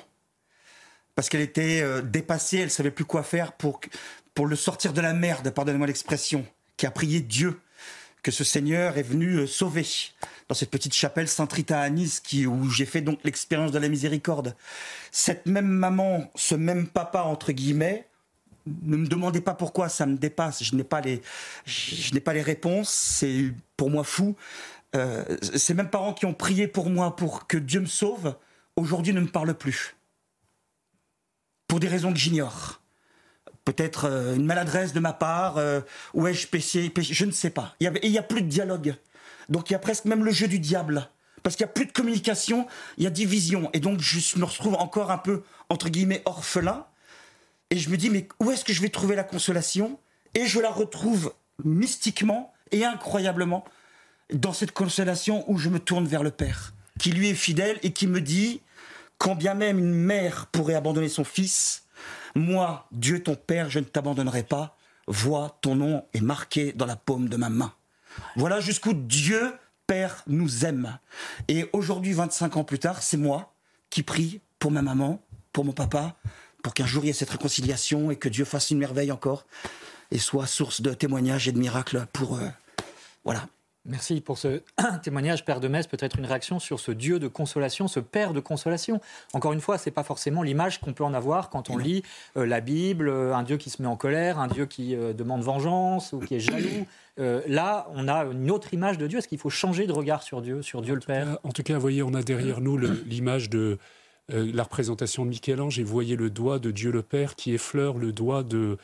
[1.16, 3.80] parce qu'elle était euh, dépassée, elle savait plus quoi faire pour,
[4.34, 7.58] pour le sortir de la merde, pardonnez-moi l'expression qui a prié Dieu
[8.22, 9.86] que ce Seigneur est venu euh, sauver
[10.48, 13.88] dans cette petite chapelle Saint-Rita à Nice qui, où j'ai fait donc l'expérience de la
[13.88, 14.54] miséricorde.
[15.10, 18.06] Cette même maman, ce même papa, entre guillemets,
[18.82, 21.22] ne me demandez pas pourquoi, ça me dépasse, je n'ai pas les,
[21.64, 24.36] je, pas les réponses, c'est pour moi fou.
[24.94, 28.34] Euh, ces mêmes parents qui ont prié pour moi pour que Dieu me sauve,
[28.76, 29.95] aujourd'hui ne me parlent plus.
[31.68, 32.80] Pour des raisons que j'ignore
[33.66, 35.82] peut-être euh, une maladresse de ma part, euh,
[36.14, 37.74] ou ai-je péché, je ne sais pas.
[37.80, 38.94] Il n'y a, plus de dialogue.
[39.50, 41.10] Donc il y a presque même le jeu du diable.
[41.42, 43.68] Parce qu'il n'y a plus de communication, il y a division.
[43.74, 46.86] Et donc je me retrouve encore un peu, entre guillemets, orphelin.
[47.70, 49.98] Et je me dis, mais où est-ce que je vais trouver la consolation?
[50.34, 53.64] Et je la retrouve mystiquement et incroyablement
[54.32, 57.92] dans cette consolation où je me tourne vers le Père, qui lui est fidèle et
[57.92, 58.60] qui me dit,
[59.18, 61.86] quand bien même une mère pourrait abandonner son fils,
[62.34, 64.76] moi, Dieu ton Père, je ne t'abandonnerai pas.
[65.06, 67.72] Vois, ton nom est marqué dans la paume de ma main.
[68.34, 69.54] Voilà jusqu'où Dieu
[69.86, 70.98] Père nous aime.
[71.48, 73.54] Et aujourd'hui, 25 ans plus tard, c'est moi
[73.88, 76.16] qui prie pour ma maman, pour mon papa,
[76.62, 79.46] pour qu'un jour il y ait cette réconciliation et que Dieu fasse une merveille encore
[80.10, 82.48] et soit source de témoignages et de miracles pour, euh,
[83.24, 83.46] voilà,
[83.88, 84.62] Merci pour ce
[85.02, 85.86] témoignage, Père de Metz.
[85.86, 89.00] Peut-être une réaction sur ce Dieu de consolation, ce Père de consolation.
[89.32, 92.02] Encore une fois, ce n'est pas forcément l'image qu'on peut en avoir quand on lit
[92.36, 95.12] euh, la Bible, euh, un Dieu qui se met en colère, un Dieu qui euh,
[95.12, 96.86] demande vengeance ou qui est jaloux.
[97.46, 99.20] là, on a une autre image de Dieu.
[99.20, 101.38] Est-ce qu'il faut changer de regard sur Dieu, sur Dieu le Père?
[101.44, 103.78] En tout cas, vous voyez, on a derrière nous l'image de
[104.28, 107.96] la représentation de Michel-Ange et vous voyez le doigt de Dieu le Père qui effleure
[107.96, 108.76] le doigt de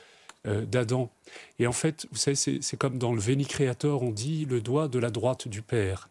[0.47, 1.11] euh, d'Adam.
[1.59, 4.89] Et en fait, vous savez, c'est comme dans le Veni Creator, on dit le doigt
[4.89, 6.09] de la droite du Père.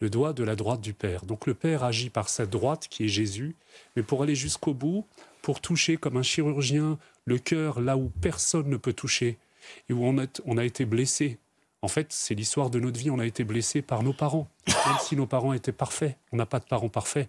[0.00, 1.24] Le doigt de la droite du Père.
[1.24, 3.56] Donc le Père agit par sa droite, qui est Jésus,
[3.96, 5.06] mais pour aller jusqu'au bout,
[5.42, 9.38] pour toucher comme un chirurgien le cœur là où personne ne peut toucher,
[9.88, 11.38] et où on a, on a été blessé.
[11.80, 14.48] En fait, c'est l'histoire de notre vie, on a été blessé par nos parents.
[14.66, 17.28] Même si nos parents étaient parfaits, on n'a pas de parents parfaits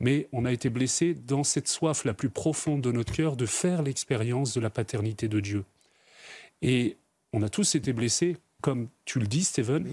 [0.00, 3.46] mais on a été blessé dans cette soif la plus profonde de notre cœur de
[3.46, 5.64] faire l'expérience de la paternité de Dieu.
[6.62, 6.96] Et
[7.32, 9.86] on a tous été blessés, comme tu le dis, Stephen.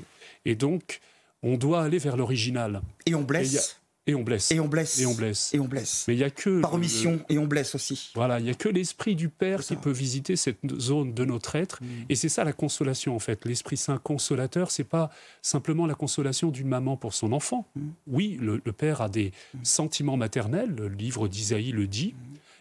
[0.45, 1.01] Et donc,
[1.43, 2.81] on doit aller vers l'original.
[3.05, 3.79] Et on blesse.
[4.07, 4.51] Et on blesse.
[4.51, 4.99] Et on blesse.
[4.99, 5.53] Et on blesse.
[5.53, 6.05] Et on blesse.
[6.07, 8.11] Mais il y a que par omission et on blesse aussi.
[8.15, 11.55] Voilà, il y a que l'esprit du Père qui peut visiter cette zone de notre
[11.55, 11.83] être.
[11.83, 11.85] Mm.
[12.09, 13.45] Et c'est ça la consolation en fait.
[13.45, 15.11] L'Esprit Saint consolateur, c'est pas
[15.43, 17.67] simplement la consolation d'une maman pour son enfant.
[17.75, 17.81] Mm.
[18.07, 19.59] Oui, le, Père a des mm.
[19.63, 20.73] sentiments maternels.
[20.75, 22.15] Le livre d'Isaïe le dit.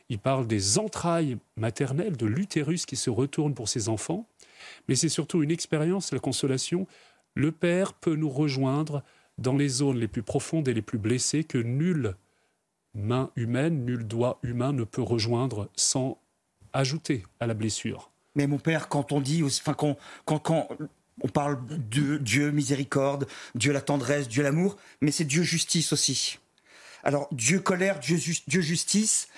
[0.09, 4.27] Il parle des entrailles maternelles, de l'utérus qui se retourne pour ses enfants.
[4.88, 6.87] Mais c'est surtout une expérience, la consolation.
[7.35, 9.03] Le Père peut nous rejoindre
[9.37, 12.16] dans les zones les plus profondes et les plus blessées que nulle
[12.94, 16.18] main humaine, nul doigt humain ne peut rejoindre sans
[16.73, 18.11] ajouter à la blessure.
[18.35, 20.68] Mais mon Père, quand on dit, enfin, quand, quand,
[21.21, 21.59] on parle
[21.90, 26.38] de Dieu miséricorde, Dieu la tendresse, Dieu l'amour, mais c'est Dieu justice aussi.
[27.03, 29.29] Alors Dieu colère, Dieu justice,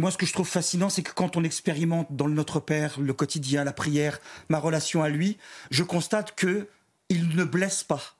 [0.00, 2.98] moi, ce que je trouve fascinant, c'est que quand on expérimente dans le Notre Père,
[3.00, 5.38] le quotidien, la prière, ma relation à lui,
[5.70, 6.68] je constate que
[7.08, 8.16] il ne blesse pas.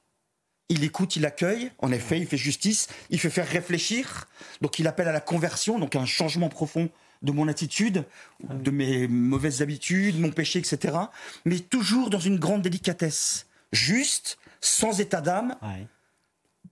[0.68, 4.28] Il écoute, il accueille, en effet, il fait justice, il fait faire réfléchir,
[4.60, 6.90] donc il appelle à la conversion, donc à un changement profond
[7.22, 8.04] de mon attitude,
[8.48, 10.96] de mes mauvaises habitudes, mon péché, etc.
[11.44, 15.56] Mais toujours dans une grande délicatesse, juste, sans état d'âme.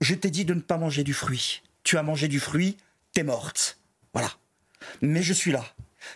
[0.01, 1.61] Je t'ai dit de ne pas manger du fruit.
[1.83, 2.77] Tu as mangé du fruit,
[3.11, 3.79] t'es morte.
[4.13, 4.31] Voilà
[5.01, 5.63] mais je suis là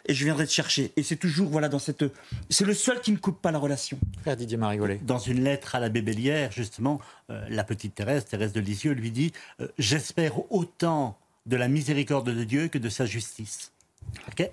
[0.06, 0.92] et je viendrai te chercher.
[0.96, 2.06] Et c'est toujours, voilà, dans cette.
[2.50, 4.00] C'est le seul qui ne coupe pas la relation.
[4.22, 5.00] Frère Didier Marigolet.
[5.04, 7.00] Dans une lettre à la Bébélière, justement,
[7.30, 12.30] euh, la petite Thérèse, Thérèse de Lisieux, lui dit euh, J'espère autant de la miséricorde
[12.32, 13.72] de Dieu que de sa justice.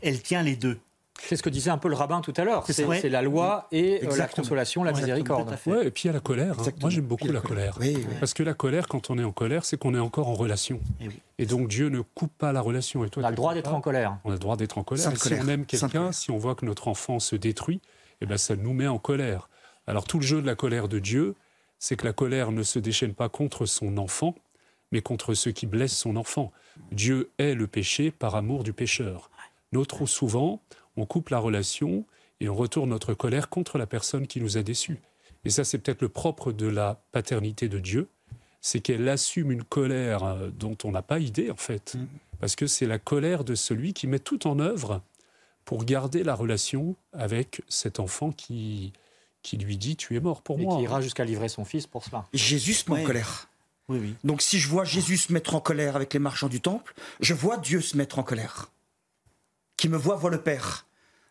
[0.02, 0.78] Elle tient les deux.
[1.26, 2.64] C'est ce que disait un peu le rabbin tout à l'heure.
[2.66, 5.56] C'est la loi et euh, la consolation, la miséricorde.
[5.66, 6.58] Ouais, et puis il y a la colère.
[6.58, 6.72] Hein.
[6.80, 7.78] Moi, j'aime beaucoup la, colère.
[8.18, 10.80] Parce que la colère, quand on est en colère, c'est qu'on est encore en relation.
[11.00, 13.04] Et, eh et, donc Dieu ne coupe pas la relation.
[13.04, 14.18] Et toi, on a le droit d'être en colère.
[14.24, 15.12] On a le droit d'être en colère.
[15.12, 17.80] Et si on aime quelqu'un, si on voit que notre enfant se détruit,
[18.20, 19.48] eh ben, ça nous met en colère.
[19.86, 21.34] Alors tout le jeu de la colère de Dieu,
[21.78, 24.34] c'est que la colère ne se déchaîne pas contre son enfant,
[24.92, 26.52] mais contre ceux qui blessent son enfant.
[26.92, 29.30] Dieu est le péché par amour du pécheur.
[29.72, 30.60] Nous, trop souvent,
[31.00, 32.04] on coupe la relation
[32.40, 34.98] et on retourne notre colère contre la personne qui nous a déçus.
[35.44, 38.08] Et ça, c'est peut-être le propre de la paternité de Dieu,
[38.60, 41.94] c'est qu'elle assume une colère euh, dont on n'a pas idée, en fait.
[41.94, 42.06] Mm.
[42.40, 45.02] Parce que c'est la colère de celui qui met tout en œuvre
[45.64, 48.92] pour garder la relation avec cet enfant qui,
[49.42, 50.76] qui lui dit Tu es mort pour et moi.
[50.76, 52.26] qui ira jusqu'à livrer son fils pour cela.
[52.34, 53.48] Jésus se met en colère.
[53.88, 54.14] Oui, oui.
[54.24, 57.34] Donc si je vois Jésus se mettre en colère avec les marchands du temple, je
[57.34, 58.70] vois Dieu se mettre en colère
[59.80, 60.84] qui me voit voit le Père.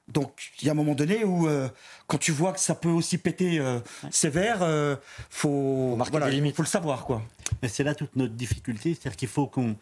[0.10, 1.70] Donc il y a un moment donné où euh,
[2.08, 4.96] quand tu vois que ça peut aussi péter euh, sévère, euh,
[5.30, 7.22] faut, voilà, il faut le savoir quoi.
[7.62, 9.76] Mais c'est là toute notre difficulté, c'est-à-dire qu'il faut qu'on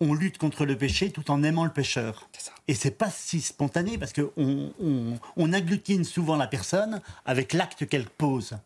[0.00, 2.28] on lutte contre le péché tout en aimant le pécheur.
[2.68, 4.72] Et c'est pas si spontané parce que on,
[5.36, 8.56] on, agglutine souvent la personne avec l'acte qu'elle pose.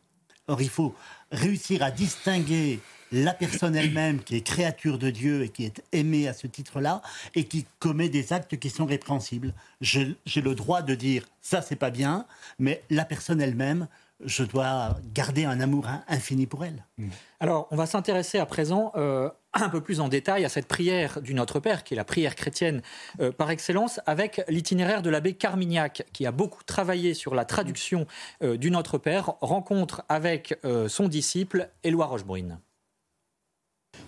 [0.48, 0.94] Or il faut
[1.32, 2.80] réussir à distinguer
[3.12, 7.02] la personne elle-même qui est créature de Dieu et qui est aimée à ce titre-là
[7.34, 9.52] et qui commet des actes qui sont répréhensibles.
[9.80, 12.26] J'ai le droit de dire ça c'est pas bien,
[12.58, 13.86] mais la personne elle-même,
[14.24, 16.84] je dois garder un amour infini pour elle.
[16.98, 17.08] Mm.
[17.40, 21.20] Alors, on va s'intéresser à présent euh, un peu plus en détail à cette prière
[21.20, 22.82] du Notre Père, qui est la prière chrétienne
[23.20, 28.06] euh, par excellence, avec l'itinéraire de l'abbé Carmignac, qui a beaucoup travaillé sur la traduction
[28.42, 32.58] euh, du Notre Père, rencontre avec son disciple Éloi Rochebrune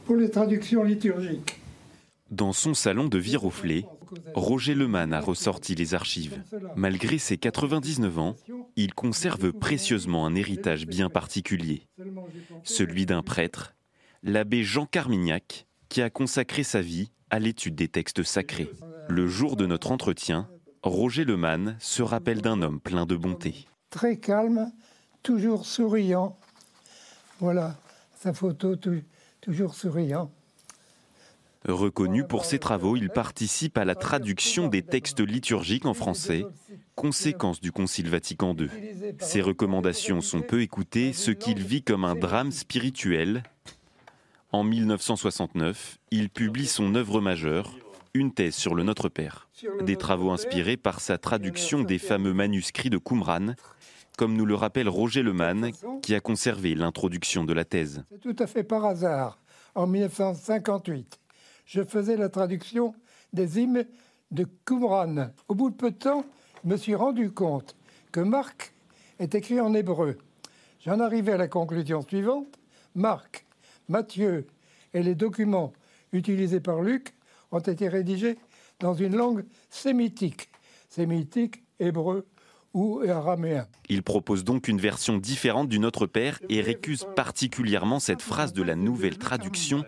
[0.06, 1.60] pour les traductions liturgiques.
[2.30, 3.84] Dans son salon de Viroflay,
[4.34, 6.42] Roger Lemann a ressorti les archives.
[6.76, 8.36] Malgré ses 99 ans,
[8.76, 11.86] il conserve précieusement un héritage bien particulier,
[12.64, 13.74] celui d'un prêtre,
[14.22, 18.70] l'abbé Jean Carmignac, qui a consacré sa vie à l'étude des textes sacrés.
[19.08, 20.48] Le jour de notre entretien,
[20.82, 23.66] Roger Lemann se rappelle d'un homme plein de bonté.
[23.90, 24.70] Très calme,
[25.22, 26.38] toujours souriant,
[27.40, 27.76] Voilà,
[28.16, 28.74] sa photo
[29.40, 30.30] toujours souriant.
[31.66, 36.46] Reconnu pour ses travaux, il participe à la traduction des textes liturgiques en français,
[36.94, 38.70] conséquence du Concile Vatican II.
[39.18, 43.42] Ses recommandations sont peu écoutées, ce qu'il vit comme un drame spirituel.
[44.52, 47.76] En 1969, il publie son œuvre majeure,
[48.14, 49.48] une thèse sur le Notre Père.
[49.82, 53.54] Des travaux inspirés par sa traduction des fameux manuscrits de Qumran,
[54.18, 55.70] comme nous le rappelle Roger Lemann,
[56.02, 58.02] qui a conservé l'introduction de la thèse.
[58.10, 59.38] C'est tout à fait par hasard,
[59.74, 61.18] en 1958
[61.68, 62.94] je faisais la traduction
[63.34, 63.84] des hymnes
[64.30, 65.28] de Qumran.
[65.48, 66.24] Au bout de peu de temps,
[66.64, 67.76] je me suis rendu compte
[68.10, 68.72] que Marc
[69.18, 70.16] est écrit en hébreu.
[70.80, 72.58] J'en arrivais à la conclusion suivante.
[72.94, 73.44] Marc,
[73.88, 74.46] Matthieu
[74.94, 75.74] et les documents
[76.12, 77.14] utilisés par Luc
[77.52, 78.38] ont été rédigés
[78.80, 80.48] dans une langue sémitique,
[80.88, 82.26] sémitique, hébreu
[82.78, 83.66] ou araméen.
[83.88, 88.62] Il propose donc une version différente du Notre Père et récuse particulièrement cette phrase de
[88.62, 89.84] la nouvelle traduction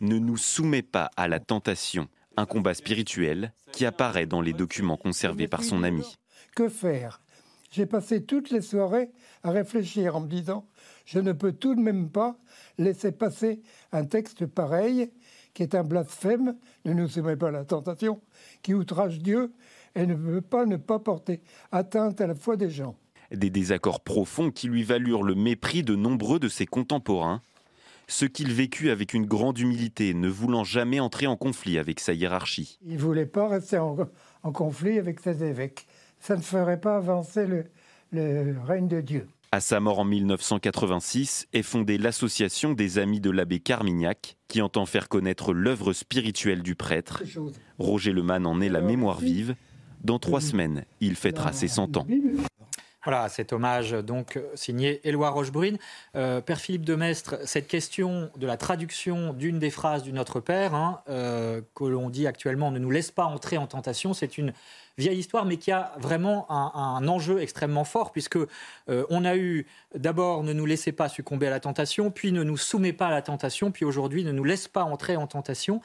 [0.00, 4.98] ne nous soumet pas à la tentation, un combat spirituel qui apparaît dans les documents
[4.98, 6.18] conservés par son ami.
[6.54, 7.22] Que faire?
[7.70, 9.10] J'ai passé toutes les soirées
[9.42, 10.68] à réfléchir en me disant,
[11.06, 12.36] je ne peux tout de même pas
[12.76, 15.10] laisser passer un texte pareil,
[15.54, 18.20] qui est un blasphème, ne nous soumet pas à la tentation,
[18.62, 19.52] qui outrage Dieu
[19.96, 21.40] et ne peut pas ne pas porter
[21.72, 22.96] atteinte à la foi des gens.
[23.32, 27.42] Des désaccords profonds qui lui valurent le mépris de nombreux de ses contemporains,
[28.06, 32.12] ce qu'il vécut avec une grande humilité, ne voulant jamais entrer en conflit avec sa
[32.12, 32.78] hiérarchie.
[32.86, 33.96] Il ne voulait pas rester en,
[34.52, 35.88] conflit avec ses évêques.
[36.20, 37.64] Ça ne ferait pas avancer le,
[38.12, 39.26] le règne de Dieu.
[39.50, 44.86] À sa mort en 1986 est fondée l'association des Amis de l'abbé Carmignac, qui entend
[44.86, 47.22] faire connaître l'œuvre spirituelle du prêtre.
[47.78, 49.56] Roger Lemann en est la mémoire vive.
[50.04, 52.06] Dans trois semaines, il fêtera ses 100 ans.
[53.06, 55.78] Voilà, cet hommage donc signé Éloi Rochebrune.
[56.16, 60.40] Euh, Père Philippe de Mestre, cette question de la traduction d'une des phrases du Notre
[60.40, 64.38] Père, hein, euh, que l'on dit actuellement ne nous laisse pas entrer en tentation, c'est
[64.38, 64.52] une
[64.98, 69.66] vieille histoire, mais qui a vraiment un, enjeu extrêmement fort, puisque euh, on a eu
[69.94, 73.10] d'abord ne nous laissez pas succomber à la tentation, puis ne nous soumet pas à
[73.10, 75.80] la tentation, puis aujourd'hui ne nous laisse pas entrer en tentation.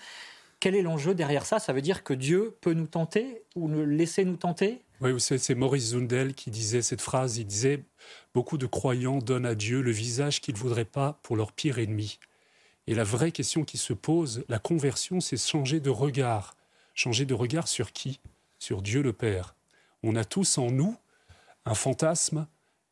[0.61, 1.57] Quel est l'enjeu derrière ça?
[1.57, 4.83] Ça veut dire que Dieu peut nous tenter ou nous laisser nous tenter?
[5.01, 7.39] Oui, c'est Maurice Zundel qui disait cette phrase.
[7.39, 7.83] Il disait
[8.35, 11.79] Beaucoup de croyants donnent à Dieu le visage qu'ils ne voudraient pas pour leur pire
[11.79, 12.19] ennemi.
[12.85, 16.55] Et la vraie question qui se pose, la conversion, c'est changer de regard.
[16.93, 18.19] Changer de regard sur qui?
[18.59, 19.55] Sur Dieu le Père.
[20.03, 20.95] On a tous en nous
[21.65, 22.45] un fantasme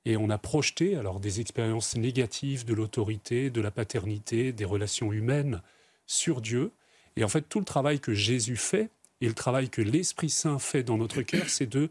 [0.05, 5.13] et on a projeté alors des expériences négatives de l'autorité, de la paternité, des relations
[5.13, 5.61] humaines
[6.07, 6.71] sur Dieu.
[7.19, 10.57] Et en fait, tout le travail que Jésus fait, et le travail que l'Esprit Saint
[10.57, 11.89] fait dans notre cœur, c'est de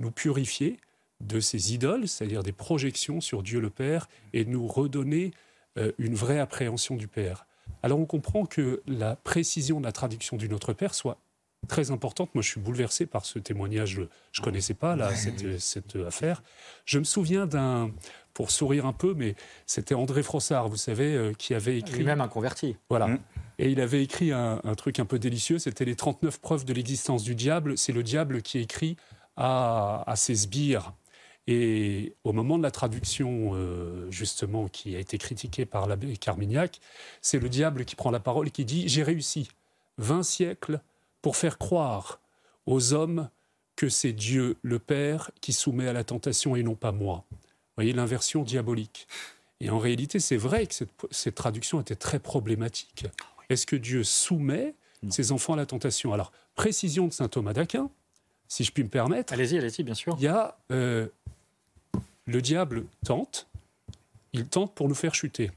[0.00, 0.80] nous purifier
[1.20, 5.30] de ces idoles, c'est-à-dire des projections sur Dieu le Père, et de nous redonner
[5.78, 7.46] euh, une vraie appréhension du Père.
[7.84, 11.18] Alors on comprend que la précision de la traduction du Notre Père soit
[11.68, 12.34] très importante.
[12.34, 14.00] Moi, je suis bouleversé par ce témoignage.
[14.32, 16.42] Je ne connaissais pas là, cette, cette, affaire.
[16.84, 17.92] Je me souviens d'un,
[18.34, 21.98] pour sourire un peu, mais c'était André Frossard, vous savez, euh, qui avait écrit...
[21.98, 22.76] Lui-même un converti.
[22.90, 23.06] Voilà.
[23.06, 23.18] Mmh.
[23.58, 27.22] Et il avait écrit un, truc un peu délicieux, c'était les 39 preuves de l'existence
[27.22, 27.78] du diable.
[27.78, 28.96] C'est le diable qui écrit
[29.36, 30.92] à, ses sbires.
[31.46, 36.80] Et au moment de la traduction, euh, justement, qui a été critiquée par l'abbé Carmignac,
[37.20, 39.48] c'est le diable qui prend la parole et qui dit J'ai réussi
[39.98, 40.80] 20 siècles
[41.22, 42.20] pour faire croire
[42.66, 43.28] aux hommes
[43.76, 47.24] que c'est Dieu, le Père, qui soumet à la tentation et non pas moi.
[47.76, 49.08] Vous voyez l'inversion diabolique.
[49.60, 53.06] Et en réalité, c'est vrai que cette, cette traduction était très problématique.
[53.48, 54.74] Est-ce que Dieu soumet
[55.10, 56.12] ses enfants à la tentation?
[56.12, 57.90] Alors, précision de saint Thomas d'Aquin,
[58.48, 59.32] si je puis me permettre.
[59.32, 60.14] Allez-y, allez-y, bien sûr.
[60.18, 61.08] Il y a euh,
[62.26, 63.48] le diable tente,
[64.32, 65.50] il tente pour nous faire chuter.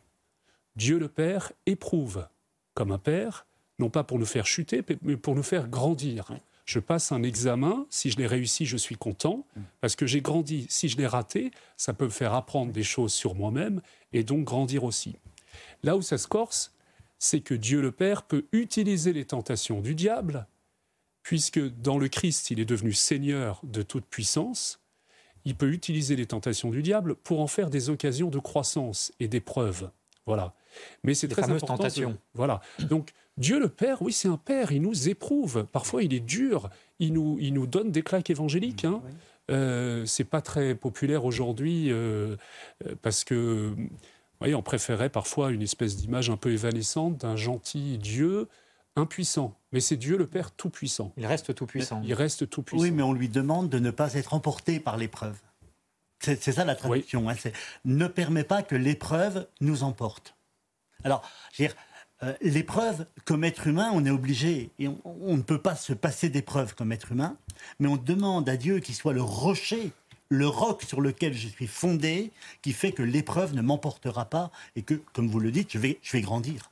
[0.76, 2.28] Dieu le Père éprouve
[2.74, 3.46] comme un père,
[3.80, 6.26] non pas pour nous faire chuter, mais pour nous faire grandir.
[6.68, 9.48] Je passe un examen, si je l'ai réussi, je suis content,
[9.80, 10.68] parce que j'ai grandi.
[10.70, 14.44] Si je l'ai raté, ça peut me faire apprendre des choses sur moi-même et donc
[14.44, 15.16] grandir aussi.
[15.82, 16.76] Là où ça se corse,
[17.20, 20.46] c'est que Dieu le Père peut utiliser les tentations du diable,
[21.24, 24.82] puisque dans le Christ, il est devenu Seigneur de toute puissance,
[25.46, 29.30] il peut utiliser les tentations du diable pour en faire des occasions de croissance et
[29.30, 29.90] d'épreuve.
[30.26, 30.54] Voilà.
[31.04, 31.78] Mais c'est très important.
[31.78, 32.18] Tentations.
[32.34, 32.60] Voilà.
[32.90, 35.66] Donc Dieu le Père, oui, c'est un Père, il nous éprouve.
[35.72, 36.70] Parfois, il est dur,
[37.00, 38.86] il nous, il nous donne des claques évangéliques.
[38.86, 39.02] Hein.
[39.50, 42.36] Euh, c'est pas très populaire aujourd'hui euh,
[43.02, 43.74] parce que
[44.40, 48.48] voyez, on préférait parfois une espèce d'image un peu évanescente d'un gentil Dieu
[48.96, 49.58] impuissant.
[49.72, 51.14] Mais c'est Dieu le Père tout-puissant.
[51.18, 52.02] Il reste tout-puissant.
[52.04, 52.84] Il reste tout-puissant.
[52.84, 55.38] Oui, mais on lui demande de ne pas être emporté par l'épreuve.
[56.20, 57.30] C'est ça la traduction.
[57.30, 57.36] Hein,
[57.86, 60.36] ne permet pas que l'épreuve nous emporte.
[61.04, 61.22] Alors,
[61.54, 61.78] je veux dire,
[62.24, 66.30] euh, l'épreuve, comme être humain, on est obligé, et on, ne peut pas se passer
[66.30, 67.38] d'épreuve comme être humain,
[67.80, 69.92] mais on demande à Dieu qu'il soit le rocher,
[70.30, 72.32] le roc sur lequel je suis fondé,
[72.64, 76.00] qui fait que l'épreuve ne m'emportera pas et que, comme vous le dites, je vais,
[76.02, 76.72] je vais grandir.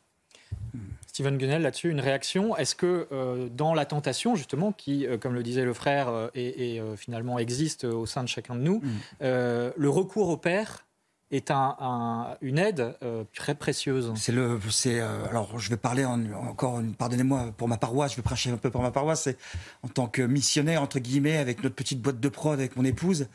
[1.07, 5.35] Steven Gunnell, là-dessus, une réaction Est-ce que euh, dans la tentation, justement, qui, euh, comme
[5.35, 9.73] le disait le frère, et, finalement existe au sein de chacun de nous, mm.
[9.77, 10.84] le recours au Père
[11.31, 14.13] est un, une aide euh, très précieuse.
[14.15, 18.23] C'est le, c'est euh, alors je vais parler encore, pardonnez-moi pour ma paroisse, je vais
[18.23, 19.23] prêcher un peu pour ma paroisse.
[19.23, 19.37] C'est
[19.83, 23.27] en tant que missionnaire entre guillemets avec notre petite boîte de prod avec mon épouse,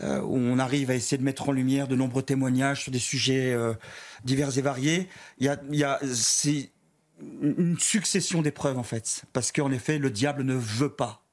[0.00, 2.98] euh, où on arrive à essayer de mettre en lumière de nombreux témoignages sur des
[3.00, 3.56] sujets
[4.24, 5.08] divers et variés.
[5.38, 6.70] Il y a, il y a c'est
[7.42, 11.24] une succession d'épreuves en fait, parce qu'en effet le diable ne veut pas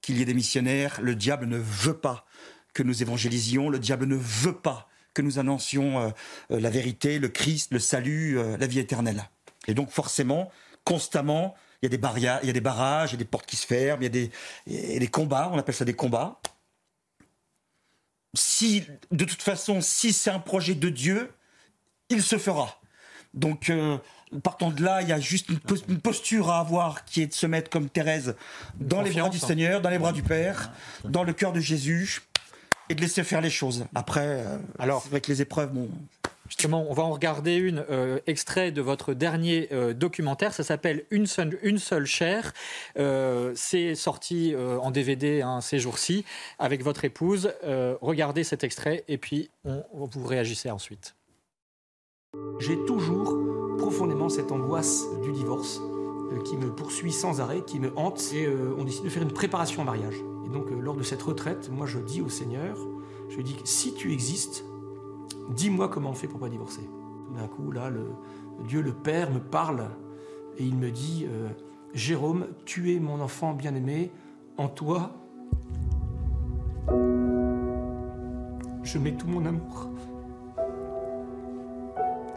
[0.00, 2.26] qu'il y ait des missionnaires, le diable ne veut pas
[2.74, 6.10] que nous évangélisions, le diable ne veut pas que nous annoncions euh,
[6.50, 9.24] euh, la vérité, le Christ, le salut, euh, la vie éternelle.
[9.66, 10.50] Et donc forcément,
[10.84, 13.24] constamment, il y a des barrières, il y a des barrages, il y a des
[13.24, 16.40] portes qui se ferment, il y a des, des combats, on appelle ça des combats.
[18.34, 21.32] Si, de toute façon, si c'est un projet de Dieu,
[22.10, 22.80] il se fera.
[23.32, 23.70] Donc,
[24.42, 27.46] partant de là, il y a juste une, posture à avoir qui est de se
[27.46, 28.34] mettre comme Thérèse
[28.76, 30.72] dans les bras du Seigneur, dans les bras du Père,
[31.04, 32.22] dans le cœur de Jésus,
[32.88, 33.86] et de laisser faire les choses.
[33.94, 35.88] Après, euh, alors c'est vrai que les épreuves, bon.
[36.46, 40.52] Justement, on va en regarder une euh, extrait de votre dernier euh, documentaire.
[40.52, 42.52] Ça s'appelle Une seule, une seule chair.
[43.54, 46.24] c'est sorti en DVD hein, ces jours-ci
[46.58, 47.52] avec votre épouse.
[48.00, 51.14] regardez cet extrait et puis on, vous réagissez ensuite.
[52.60, 53.38] J'ai toujours
[53.78, 55.80] profondément cette angoisse du divorce
[56.44, 58.32] qui me poursuit sans arrêt, qui me hante.
[58.34, 58.46] Et
[58.78, 60.16] on décide de faire une préparation au mariage.
[60.54, 62.78] Donc, euh, lors de cette retraite, moi, je dis au Seigneur,
[63.28, 64.64] je lui dis, si tu existes,
[65.50, 66.88] dis-moi comment on fait pour pas divorcer.
[67.26, 68.06] Tout d'un coup, là, le,
[68.68, 69.90] Dieu le Père me parle
[70.56, 71.48] et il me dit, euh,
[71.92, 74.12] Jérôme, tu es mon enfant bien-aimé,
[74.56, 75.10] en toi,
[78.84, 79.88] je mets tout mon amour.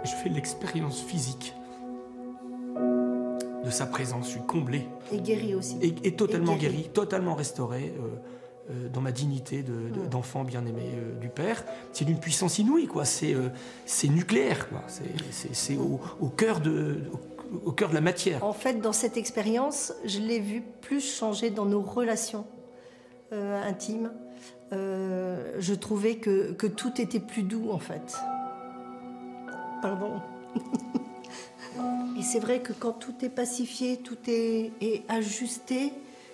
[0.04, 1.54] Je fais l'expérience physique
[3.68, 4.26] de sa présence.
[4.26, 4.88] Je suis comblé.
[5.12, 5.78] Et guéri aussi.
[5.82, 6.90] Et, totalement guéri.
[6.94, 7.94] totalement restauré.
[8.00, 8.08] Euh,
[8.70, 9.64] euh, dans ma dignité
[10.12, 11.64] d'enfant bien-aimé euh, du Père.
[11.94, 13.06] C'est d'une puissance inouïe, quoi.
[13.06, 13.34] C'est
[13.86, 14.82] c'est nucléaire, quoi.
[15.54, 16.98] C'est au, au, cœur de,
[17.66, 18.44] au, cœur de la matière.
[18.44, 22.46] En fait, dans cette expérience, je l'ai vu plus changer dans nos relations
[23.32, 24.12] intimes.
[24.72, 28.18] je trouvais que, que tout était plus doux, en fait.
[29.82, 30.20] Pardon.
[32.18, 34.72] Et c'est vrai que quand tout est pacifié, tout est,
[35.08, 35.94] ajusté,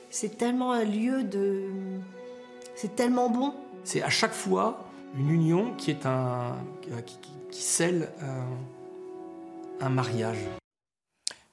[0.09, 1.65] c'est tellement un lieu de...
[2.75, 3.53] C'est tellement bon.
[3.84, 4.86] C'est à chaque fois
[5.17, 6.55] une union qui est un...
[7.51, 8.09] qui, scelle
[9.81, 10.39] un mariage.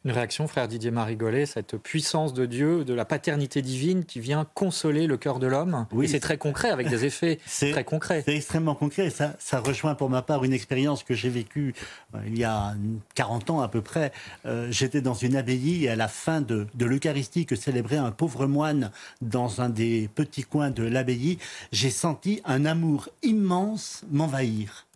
[0.07, 4.47] Une réaction, frère Didier Marigolet, cette puissance de Dieu, de la paternité divine qui vient
[4.55, 5.87] consoler le cœur de l'homme.
[5.93, 7.39] Oui, c'est très concret, avec des effets
[7.71, 8.23] très concrets.
[8.25, 9.11] C'est extrêmement concret.
[9.11, 11.75] Ça, ça rejoint pour ma part une expérience que j'ai vécue
[12.15, 12.75] euh, il y a
[13.15, 14.11] 40 ans à peu près.
[14.47, 18.11] Euh, j'étais dans une abbaye et à la fin de, de l'Eucharistie que célébrait un
[18.11, 21.37] pauvre moine dans un des petits coins de l'abbaye,
[21.73, 24.87] j'ai senti un amour immense m'envahir.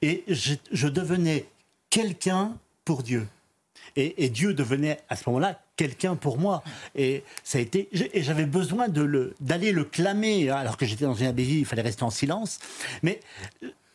[0.00, 1.44] Et je, je devenais
[1.90, 3.26] quelqu'un pour Dieu
[3.98, 6.62] et, Dieu devenait à ce moment-là quelqu'un pour moi.
[6.94, 11.04] Et ça a été, et j'avais besoin de le, d'aller le clamer, alors que j'étais
[11.04, 12.58] dans une abbaye, il fallait rester en silence.
[13.02, 13.20] Mais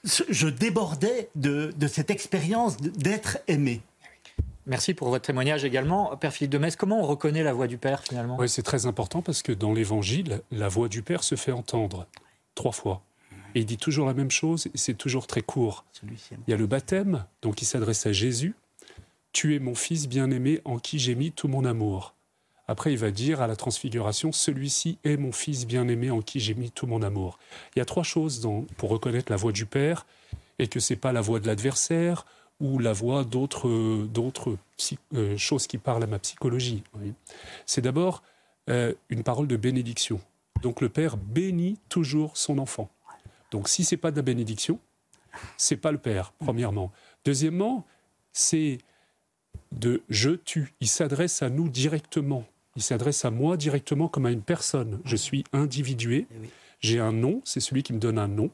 [0.04, 3.82] je débordais de, cette expérience d'être aimé.
[4.66, 6.16] Merci pour votre témoignage également.
[6.18, 8.38] Père Philippe de Metz, comment on reconnaît la voix du Père finalement?
[8.39, 12.08] Oui, c'est très important parce que dans l'Évangile, la voix du Père se fait entendre
[12.56, 13.01] trois fois.
[13.56, 15.86] Et il dit toujours la même chose, et c'est toujours très court.
[16.04, 18.56] Il y a le baptême, donc il s'adresse à Jésus,
[19.34, 22.15] tu es mon fils bien-aimé en qui j'ai mis tout mon amour.
[22.67, 26.53] Après, il va dire à la transfiguration, celui-ci est mon fils bien-aimé en qui j'ai
[26.53, 27.38] mis tout mon amour.
[27.75, 30.05] Il y a trois choses pour reconnaître la voix du Père,
[30.59, 32.25] et que ce n'est pas la voix de l'adversaire
[32.59, 36.84] ou la voix d'autres, euh, choses qui parlent à ma psychologie.
[37.65, 38.23] C'est d'abord
[38.69, 40.21] euh, une parole de bénédiction.
[40.61, 42.89] Donc le Père bénit toujours son enfant.
[43.51, 44.79] Donc si c'est pas de la bénédiction,
[45.57, 46.91] c'est pas le Père, premièrement.
[47.25, 47.86] Deuxièmement,
[48.31, 48.77] c'est
[49.80, 50.74] de je tue.
[50.82, 52.45] Il s'adresse à nous directement.
[52.76, 54.99] Il s'adresse à moi directement comme à une personne.
[55.05, 56.28] Je suis individué.
[56.32, 56.47] Eh
[56.80, 58.49] J'ai un nom, c'est celui qui me donne un nom.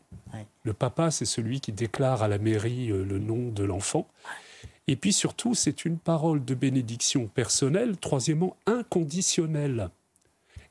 [0.63, 4.07] Le papa, c'est celui qui déclare à la mairie euh, le nom de l'enfant.
[4.87, 9.89] Et puis surtout, c'est une parole de bénédiction personnelle, troisièmement, inconditionnelle.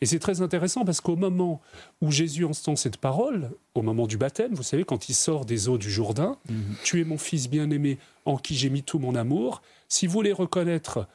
[0.00, 1.60] Et c'est très intéressant parce qu'au moment
[2.00, 5.68] où Jésus entend cette parole, au moment du baptême, vous savez, quand il sort des
[5.68, 6.76] eaux du Jourdain, Mhm.
[6.84, 10.32] Tu es mon fils bien-aimé en qui j'ai mis tout mon amour, si vous voulez
[10.32, 11.06] reconnaître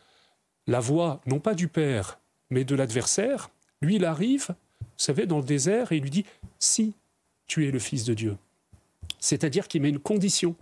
[0.68, 2.20] la voix, non pas du Père,
[2.50, 3.50] mais de l'adversaire,
[3.82, 6.26] lui, il arrive, vous savez, dans le désert et il lui dit
[6.60, 6.94] Si
[7.48, 8.38] tu es le Fils de Dieu.
[9.20, 10.56] C'est-à-dire qu'il met une condition.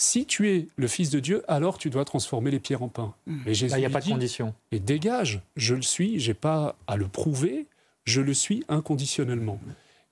[0.00, 3.14] Si tu es le Fils de Dieu, alors tu dois transformer les pierres en pain.
[3.26, 4.54] Mais Jésus Là, il n'y a pas de dit, condition.
[4.70, 7.66] Et dégage, je le suis, j'ai pas à le prouver,
[8.04, 9.58] je le suis inconditionnellement.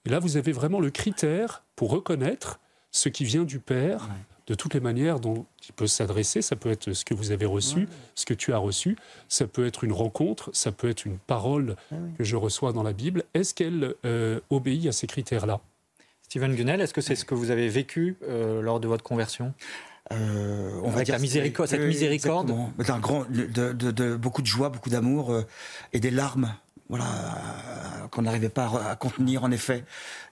[0.05, 2.59] Et là, vous avez vraiment le critère pour reconnaître
[2.91, 4.09] ce qui vient du Père,
[4.49, 6.43] de toutes les manières dont il peut s'adresser.
[6.43, 8.97] Ça peut être ce que vous avez reçu, ce que tu as reçu.
[9.29, 11.77] Ça peut être une rencontre, ça peut être une parole
[12.19, 13.23] que je reçois dans la Bible.
[13.35, 15.61] Est-ce qu'elle euh, obéit à ces critères-là?
[16.29, 19.55] Steven Gunnell, est-ce que c'est ce que vous avez vécu euh, lors de votre conversion?
[20.13, 22.53] Euh, on va dire la miséricorde, cette miséricorde.
[22.79, 25.43] D'un grand, de, de- de- beaucoup de joie, beaucoup d'amour euh,
[25.93, 26.55] et des larmes,
[26.89, 29.85] voilà, qu'on n'arrivait pas à, à contenir en effet.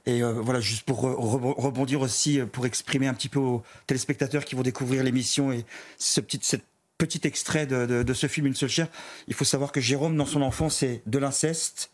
[0.06, 4.44] Et voilà, juste pour re- re- rebondir aussi, pour exprimer un petit peu aux téléspectateurs
[4.44, 5.64] qui vont découvrir l'émission et
[5.98, 6.64] ce petit, cette
[6.98, 8.88] petit extrait de, de- de ce film Une seule chair.
[9.28, 11.90] Il faut savoir que Jérôme, dans son enfance, c'est de l'inceste,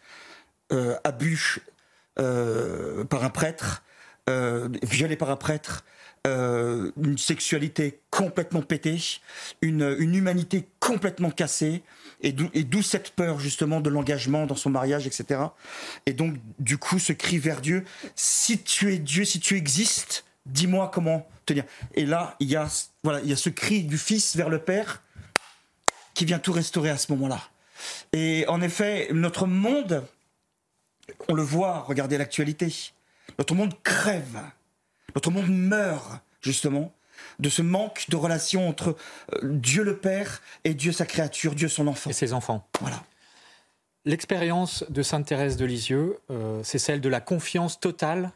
[0.72, 1.58] euh, abus
[2.18, 3.82] euh, par un prêtre,
[4.28, 5.84] euh, violé par un prêtre,
[6.26, 8.98] euh, une sexualité complètement pétée,
[9.62, 11.82] une, une humanité complètement cassée,
[12.20, 15.40] et d'où et d'où cette peur justement de l'engagement dans son mariage, etc.
[16.04, 17.84] Et donc, du coup, ce cri vers Dieu,
[18.16, 21.64] si tu es Dieu, si tu existes, dis-moi comment tenir.
[21.94, 22.68] Et là, il y a,
[23.02, 25.02] voilà, il y a ce cri du Fils vers le Père
[26.12, 27.40] qui vient tout restaurer à ce moment-là.
[28.12, 30.04] Et en effet, notre monde,
[31.28, 32.92] on le voit, regardez l'actualité,
[33.38, 34.40] notre monde crève,
[35.14, 36.92] notre monde meurt, justement,
[37.38, 38.96] de ce manque de relation entre
[39.34, 42.10] euh, Dieu le Père et Dieu sa créature, Dieu son enfant.
[42.10, 42.66] Et ses enfants.
[42.80, 43.02] Voilà.
[44.04, 48.32] L'expérience de Sainte Thérèse de Lisieux, euh, c'est celle de la confiance totale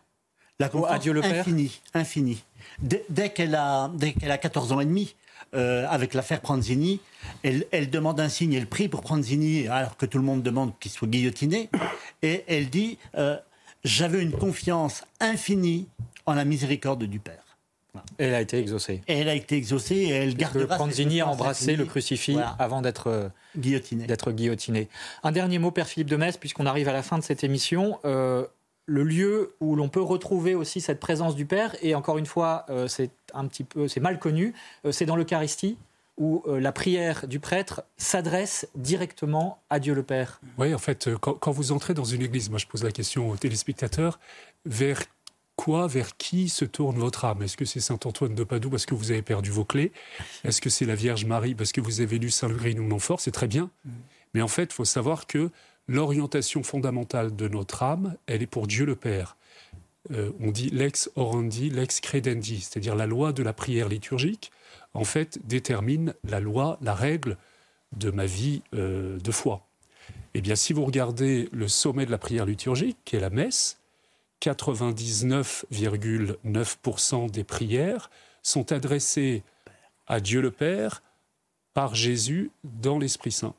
[0.58, 1.40] La à Dieu le Père.
[1.40, 2.44] Infini, infini.
[2.80, 5.14] Dès, dès qu'elle a, dès qu'elle a 14 ans et demi,
[5.54, 7.00] euh, avec l'affaire Pranzini,
[7.44, 10.76] elle, elle demande un signe, elle prie pour Pranzini, alors que tout le monde demande
[10.80, 11.70] qu'il soit guillotiné.
[12.22, 13.36] Et elle dit euh,
[13.84, 15.88] J'avais une confiance infinie
[16.26, 17.40] en la miséricorde du Père.
[18.18, 19.02] Et elle a été exaucée.
[19.06, 20.62] Et elle a été exaucée et elle que gardera.
[20.66, 22.56] cette Pranzini a embrassé le crucifix Voilà.
[22.58, 24.06] avant d'être euh, guillotiné.
[24.06, 24.88] d'être guillotiné.
[25.22, 28.00] Un dernier mot, Père Philippe de Metz, puisqu'on arrive à la fin de cette émission.
[28.04, 28.46] Euh,
[28.86, 32.66] le lieu où l'on peut retrouver aussi cette présence du Père, et encore une fois,
[32.68, 34.54] euh, c'est un petit peu, c'est mal connu,
[34.84, 35.76] euh, c'est dans l'Eucharistie
[36.16, 40.40] où euh, la prière du prêtre s'adresse directement à Dieu le Père.
[40.58, 42.92] Oui, en fait, euh, quand, quand vous entrez dans une église, moi je pose la
[42.92, 44.20] question aux téléspectateurs,
[44.64, 45.02] vers
[45.56, 47.42] quoi, vers qui se tourne votre âme?
[47.42, 49.92] Est-ce que c'est Saint Antoine de Padoue parce que vous avez perdu vos clés?
[50.44, 53.20] Est-ce que c'est la Vierge Marie parce que vous avez lu Saint Lugrin ou Montfort
[53.20, 53.70] C'est très bien.
[54.34, 55.50] Mais en fait, il faut savoir que
[55.86, 59.36] l'orientation fondamentale de notre âme, elle est pour Dieu le Père.
[60.12, 64.52] Euh, on dit lex orandi, lex credendi, c'est-à-dire la loi de la prière liturgique,
[64.92, 67.38] en fait, détermine la loi, la règle
[67.96, 69.66] de ma vie euh, de foi.
[70.34, 73.78] Eh bien, si vous regardez le sommet de la prière liturgique, qui est la messe,
[74.42, 78.10] 99,9% des prières
[78.42, 79.44] sont adressées
[80.06, 81.02] à Dieu le Père
[81.72, 83.54] par Jésus dans l'Esprit Saint.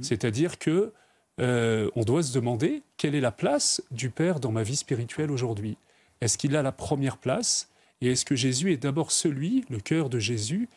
[0.00, 0.92] C'est-à-dire que
[1.40, 5.30] euh, on doit se demander quelle est la place du Père dans ma vie spirituelle
[5.30, 5.76] aujourd'hui.
[6.20, 7.70] Est-ce qu'il a la première place?
[8.00, 10.68] Et est-ce que Jésus est d'abord celui, le cœur de Jésus,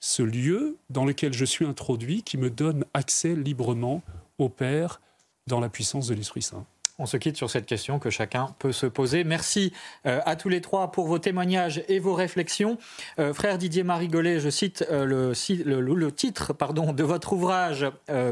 [0.00, 4.02] ce lieu dans lequel je suis introduit qui me donne accès librement
[4.38, 5.00] au Père
[5.46, 6.66] dans la puissance de l'Esprit Saint?
[6.98, 9.22] On se quitte sur cette question que chacun peut se poser.
[9.22, 9.74] Merci
[10.06, 12.78] euh, à tous les trois pour vos témoignages et vos réflexions.
[13.18, 17.84] Euh, frère Didier Marigolet, je cite euh, le, titre pardon, de votre ouvrage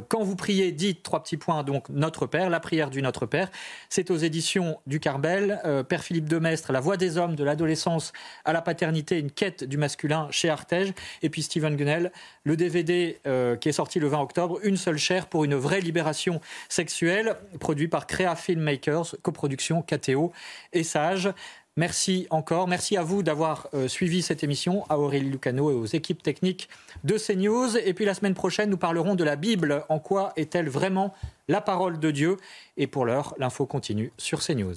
[0.08, 3.50] Quand vous priez, dites trois petits points, donc Notre Père, la prière du Notre Père.
[3.90, 5.60] C'est aux éditions du Carbel.
[5.88, 8.12] Père Philippe Demestre, La voix des hommes de l'adolescence
[8.46, 10.94] à la paternité, une quête du masculin chez Artege.
[11.22, 12.12] Et puis Steven Gunnell,
[12.44, 13.20] le DVD
[13.60, 17.88] qui est sorti le 20 octobre, Une seule chair pour une vraie libération sexuelle, produit
[17.88, 20.32] par Crea Filmmakers, coproduction KTO
[20.72, 21.30] et Sage.
[21.76, 22.68] Merci encore.
[22.68, 26.68] Merci à vous d'avoir euh, suivi cette émission, à Aurélie Lucano et aux équipes techniques
[27.02, 27.76] de CNews.
[27.76, 29.84] Et puis la semaine prochaine, nous parlerons de la Bible.
[29.88, 31.12] En quoi est-elle vraiment
[31.48, 32.36] la parole de Dieu?
[32.76, 34.76] Et pour l'heure, l'info continue sur CNews.